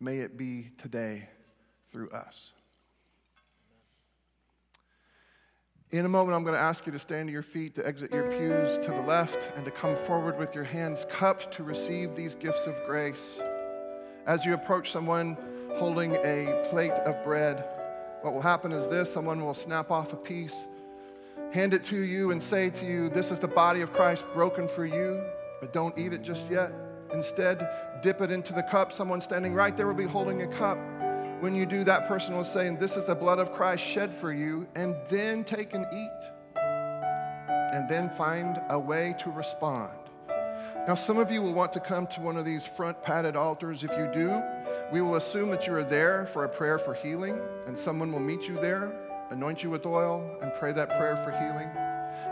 may 0.00 0.18
it 0.18 0.38
be 0.38 0.70
today 0.78 1.28
through 1.90 2.10
us. 2.10 2.52
In 5.90 6.04
a 6.04 6.08
moment, 6.08 6.36
I'm 6.36 6.42
going 6.42 6.54
to 6.54 6.60
ask 6.60 6.86
you 6.86 6.92
to 6.92 6.98
stand 6.98 7.28
to 7.28 7.32
your 7.32 7.42
feet, 7.42 7.74
to 7.76 7.86
exit 7.86 8.12
your 8.12 8.30
pews 8.30 8.78
to 8.78 8.90
the 8.90 9.02
left, 9.02 9.48
and 9.56 9.64
to 9.64 9.70
come 9.70 9.96
forward 9.96 10.38
with 10.38 10.54
your 10.54 10.64
hands 10.64 11.06
cupped 11.10 11.52
to 11.54 11.62
receive 11.62 12.14
these 12.14 12.34
gifts 12.34 12.66
of 12.66 12.74
grace. 12.86 13.40
As 14.26 14.44
you 14.44 14.54
approach 14.54 14.90
someone 14.90 15.36
holding 15.76 16.16
a 16.16 16.66
plate 16.70 16.90
of 16.92 17.22
bread, 17.22 17.64
what 18.22 18.34
will 18.34 18.42
happen 18.42 18.72
is 18.72 18.86
this 18.86 19.12
someone 19.12 19.44
will 19.44 19.54
snap 19.54 19.90
off 19.90 20.12
a 20.12 20.16
piece, 20.16 20.66
hand 21.52 21.74
it 21.74 21.84
to 21.84 21.96
you, 21.96 22.30
and 22.30 22.42
say 22.42 22.70
to 22.70 22.84
you, 22.84 23.08
This 23.08 23.30
is 23.30 23.38
the 23.38 23.48
body 23.48 23.80
of 23.80 23.92
Christ 23.92 24.24
broken 24.34 24.66
for 24.66 24.84
you, 24.84 25.24
but 25.60 25.72
don't 25.72 25.96
eat 25.98 26.12
it 26.12 26.22
just 26.22 26.50
yet. 26.50 26.72
Instead, 27.12 27.68
dip 28.02 28.20
it 28.20 28.30
into 28.30 28.52
the 28.52 28.62
cup. 28.64 28.92
Someone 28.92 29.20
standing 29.20 29.54
right 29.54 29.76
there 29.76 29.86
will 29.86 29.94
be 29.94 30.04
holding 30.04 30.42
a 30.42 30.48
cup. 30.48 30.78
When 31.40 31.54
you 31.54 31.66
do, 31.66 31.84
that 31.84 32.08
person 32.08 32.34
will 32.34 32.44
say, 32.44 32.74
This 32.74 32.96
is 32.96 33.04
the 33.04 33.14
blood 33.14 33.38
of 33.38 33.52
Christ 33.52 33.84
shed 33.84 34.14
for 34.14 34.32
you, 34.32 34.66
and 34.74 34.96
then 35.08 35.44
take 35.44 35.74
and 35.74 35.86
eat. 35.92 36.56
And 36.56 37.88
then 37.88 38.10
find 38.10 38.60
a 38.70 38.78
way 38.78 39.14
to 39.20 39.30
respond. 39.30 40.05
Now, 40.86 40.94
some 40.94 41.18
of 41.18 41.32
you 41.32 41.42
will 41.42 41.52
want 41.52 41.72
to 41.72 41.80
come 41.80 42.06
to 42.06 42.20
one 42.20 42.36
of 42.36 42.44
these 42.44 42.64
front 42.64 43.02
padded 43.02 43.34
altars. 43.34 43.82
If 43.82 43.90
you 43.90 44.08
do, 44.14 44.40
we 44.92 45.00
will 45.00 45.16
assume 45.16 45.50
that 45.50 45.66
you 45.66 45.74
are 45.74 45.82
there 45.82 46.26
for 46.26 46.44
a 46.44 46.48
prayer 46.48 46.78
for 46.78 46.94
healing, 46.94 47.36
and 47.66 47.76
someone 47.76 48.12
will 48.12 48.20
meet 48.20 48.46
you 48.46 48.54
there, 48.54 48.92
anoint 49.30 49.64
you 49.64 49.70
with 49.70 49.84
oil, 49.84 50.38
and 50.40 50.52
pray 50.60 50.72
that 50.72 50.90
prayer 50.90 51.16
for 51.16 51.32
healing. 51.32 51.68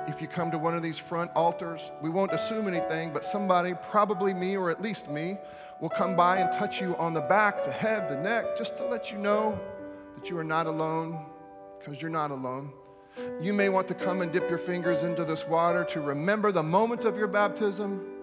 If 0.06 0.22
you 0.22 0.28
come 0.28 0.52
to 0.52 0.58
one 0.58 0.76
of 0.76 0.84
these 0.84 0.98
front 0.98 1.32
altars, 1.34 1.90
we 2.00 2.10
won't 2.10 2.30
assume 2.30 2.68
anything, 2.68 3.12
but 3.12 3.24
somebody, 3.24 3.74
probably 3.90 4.32
me 4.32 4.56
or 4.56 4.70
at 4.70 4.80
least 4.80 5.10
me, 5.10 5.36
will 5.80 5.88
come 5.88 6.14
by 6.14 6.38
and 6.38 6.52
touch 6.52 6.80
you 6.80 6.94
on 6.94 7.12
the 7.12 7.22
back, 7.22 7.64
the 7.64 7.72
head, 7.72 8.08
the 8.08 8.20
neck, 8.20 8.56
just 8.56 8.76
to 8.76 8.84
let 8.86 9.10
you 9.10 9.18
know 9.18 9.58
that 10.14 10.30
you 10.30 10.38
are 10.38 10.44
not 10.44 10.68
alone, 10.68 11.26
because 11.80 12.00
you're 12.00 12.08
not 12.08 12.30
alone. 12.30 12.72
You 13.40 13.52
may 13.52 13.68
want 13.68 13.88
to 13.88 13.94
come 13.94 14.20
and 14.20 14.32
dip 14.32 14.48
your 14.48 14.58
fingers 14.58 15.02
into 15.02 15.24
this 15.24 15.44
water 15.44 15.84
to 15.86 16.00
remember 16.00 16.52
the 16.52 16.62
moment 16.62 17.04
of 17.04 17.16
your 17.16 17.28
baptism 17.28 18.13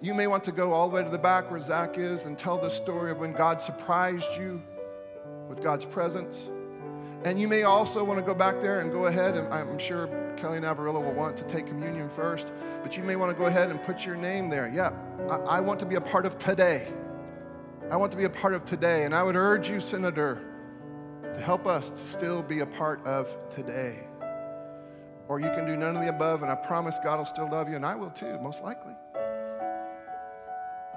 you 0.00 0.14
may 0.14 0.26
want 0.26 0.44
to 0.44 0.52
go 0.52 0.72
all 0.72 0.88
the 0.88 0.96
way 0.96 1.02
to 1.02 1.10
the 1.10 1.18
back 1.18 1.50
where 1.50 1.60
Zach 1.60 1.98
is 1.98 2.24
and 2.24 2.38
tell 2.38 2.58
the 2.58 2.68
story 2.68 3.10
of 3.10 3.18
when 3.18 3.32
God 3.32 3.60
surprised 3.62 4.28
you 4.38 4.62
with 5.48 5.62
God's 5.62 5.84
presence. 5.84 6.48
And 7.24 7.40
you 7.40 7.48
may 7.48 7.64
also 7.64 8.04
want 8.04 8.20
to 8.20 8.24
go 8.24 8.34
back 8.34 8.60
there 8.60 8.80
and 8.80 8.92
go 8.92 9.06
ahead, 9.06 9.36
and 9.36 9.52
I'm 9.52 9.78
sure 9.78 10.06
Kelly 10.36 10.58
and 10.58 10.66
Avarilla 10.66 11.02
will 11.02 11.12
want 11.12 11.36
to 11.38 11.44
take 11.44 11.66
communion 11.66 12.08
first, 12.08 12.46
but 12.82 12.96
you 12.96 13.02
may 13.02 13.16
want 13.16 13.32
to 13.32 13.38
go 13.38 13.46
ahead 13.46 13.70
and 13.70 13.82
put 13.82 14.06
your 14.06 14.14
name 14.14 14.48
there. 14.48 14.70
Yeah, 14.72 14.92
I, 15.28 15.56
I 15.56 15.60
want 15.60 15.80
to 15.80 15.86
be 15.86 15.96
a 15.96 16.00
part 16.00 16.26
of 16.26 16.38
today. 16.38 16.86
I 17.90 17.96
want 17.96 18.12
to 18.12 18.18
be 18.18 18.24
a 18.24 18.30
part 18.30 18.54
of 18.54 18.64
today. 18.64 19.04
And 19.04 19.14
I 19.14 19.22
would 19.22 19.34
urge 19.34 19.68
you, 19.68 19.80
Senator, 19.80 20.38
to 21.34 21.40
help 21.40 21.66
us 21.66 21.90
to 21.90 21.96
still 21.96 22.42
be 22.42 22.60
a 22.60 22.66
part 22.66 23.04
of 23.04 23.34
today. 23.54 23.98
Or 25.26 25.40
you 25.40 25.46
can 25.46 25.66
do 25.66 25.76
none 25.76 25.96
of 25.96 26.02
the 26.02 26.08
above, 26.08 26.42
and 26.42 26.52
I 26.52 26.54
promise 26.54 26.98
God 27.02 27.18
will 27.18 27.26
still 27.26 27.50
love 27.50 27.68
you, 27.68 27.76
and 27.76 27.84
I 27.84 27.94
will 27.94 28.10
too, 28.10 28.38
most 28.40 28.62
likely. 28.62 28.94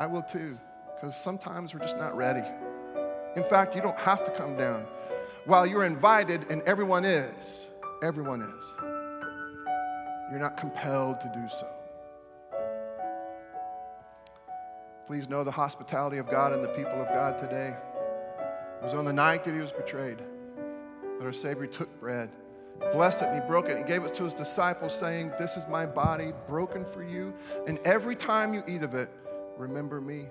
I 0.01 0.07
will 0.07 0.23
too, 0.23 0.57
because 0.95 1.15
sometimes 1.15 1.75
we're 1.75 1.79
just 1.79 1.95
not 1.95 2.17
ready. 2.17 2.43
In 3.35 3.43
fact, 3.43 3.75
you 3.75 3.83
don't 3.83 3.99
have 3.99 4.23
to 4.25 4.31
come 4.31 4.57
down. 4.57 4.87
While 5.45 5.67
you're 5.67 5.85
invited, 5.85 6.47
and 6.49 6.63
everyone 6.63 7.05
is, 7.05 7.67
everyone 8.01 8.41
is, 8.41 8.73
you're 10.31 10.39
not 10.39 10.57
compelled 10.57 11.21
to 11.21 11.31
do 11.35 11.47
so. 11.47 11.67
Please 15.05 15.29
know 15.29 15.43
the 15.43 15.51
hospitality 15.51 16.17
of 16.17 16.27
God 16.27 16.51
and 16.51 16.63
the 16.63 16.69
people 16.69 16.99
of 16.99 17.07
God 17.09 17.37
today. 17.37 17.75
It 18.81 18.83
was 18.83 18.95
on 18.95 19.05
the 19.05 19.13
night 19.13 19.43
that 19.43 19.53
he 19.53 19.59
was 19.59 19.71
betrayed 19.71 20.17
that 20.17 21.23
our 21.23 21.31
Savior 21.31 21.67
took 21.67 21.99
bread 21.99 22.31
blessed 22.93 23.21
it 23.21 23.25
and 23.29 23.41
he 23.41 23.47
broke 23.47 23.69
it 23.69 23.77
and 23.77 23.85
gave 23.85 24.03
it 24.03 24.13
to 24.15 24.23
his 24.23 24.33
disciples, 24.33 24.97
saying, 24.97 25.31
This 25.39 25.57
is 25.57 25.67
my 25.67 25.85
body 25.85 26.33
broken 26.47 26.83
for 26.85 27.03
you. 27.03 27.33
And 27.67 27.79
every 27.79 28.15
time 28.15 28.53
you 28.53 28.63
eat 28.67 28.83
of 28.83 28.95
it, 28.95 29.09
remember 29.61 30.01
me. 30.01 30.25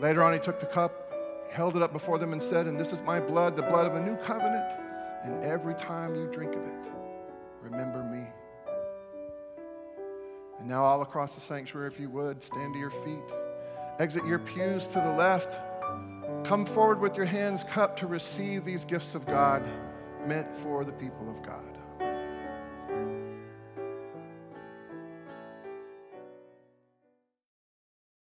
Later 0.00 0.22
on, 0.22 0.32
he 0.32 0.38
took 0.38 0.58
the 0.58 0.66
cup, 0.66 1.12
held 1.50 1.76
it 1.76 1.82
up 1.82 1.92
before 1.92 2.18
them, 2.18 2.32
and 2.32 2.42
said, 2.42 2.66
And 2.66 2.80
this 2.80 2.92
is 2.92 3.02
my 3.02 3.20
blood, 3.20 3.54
the 3.54 3.62
blood 3.62 3.86
of 3.86 3.94
a 3.94 4.00
new 4.00 4.16
covenant. 4.16 4.64
And 5.24 5.44
every 5.44 5.74
time 5.74 6.14
you 6.14 6.26
drink 6.32 6.54
of 6.54 6.62
it, 6.62 6.90
remember 7.60 8.02
me. 8.02 8.24
And 10.58 10.68
now, 10.68 10.84
all 10.84 11.02
across 11.02 11.34
the 11.34 11.40
sanctuary, 11.40 11.88
if 11.88 12.00
you 12.00 12.08
would, 12.10 12.42
stand 12.42 12.72
to 12.72 12.78
your 12.78 12.90
feet. 12.90 13.36
Exit 13.98 14.24
your 14.24 14.38
pews 14.38 14.86
to 14.88 15.00
the 15.00 15.12
left. 15.12 15.58
Come 16.44 16.64
forward 16.64 17.00
with 17.00 17.16
your 17.16 17.26
hands 17.26 17.62
cupped 17.62 17.98
to 18.00 18.06
receive 18.06 18.64
these 18.64 18.84
gifts 18.84 19.14
of 19.14 19.26
God 19.26 19.62
meant 20.26 20.48
for 20.62 20.84
the 20.84 20.92
people 20.92 21.28
of 21.30 21.42
God. 21.42 21.75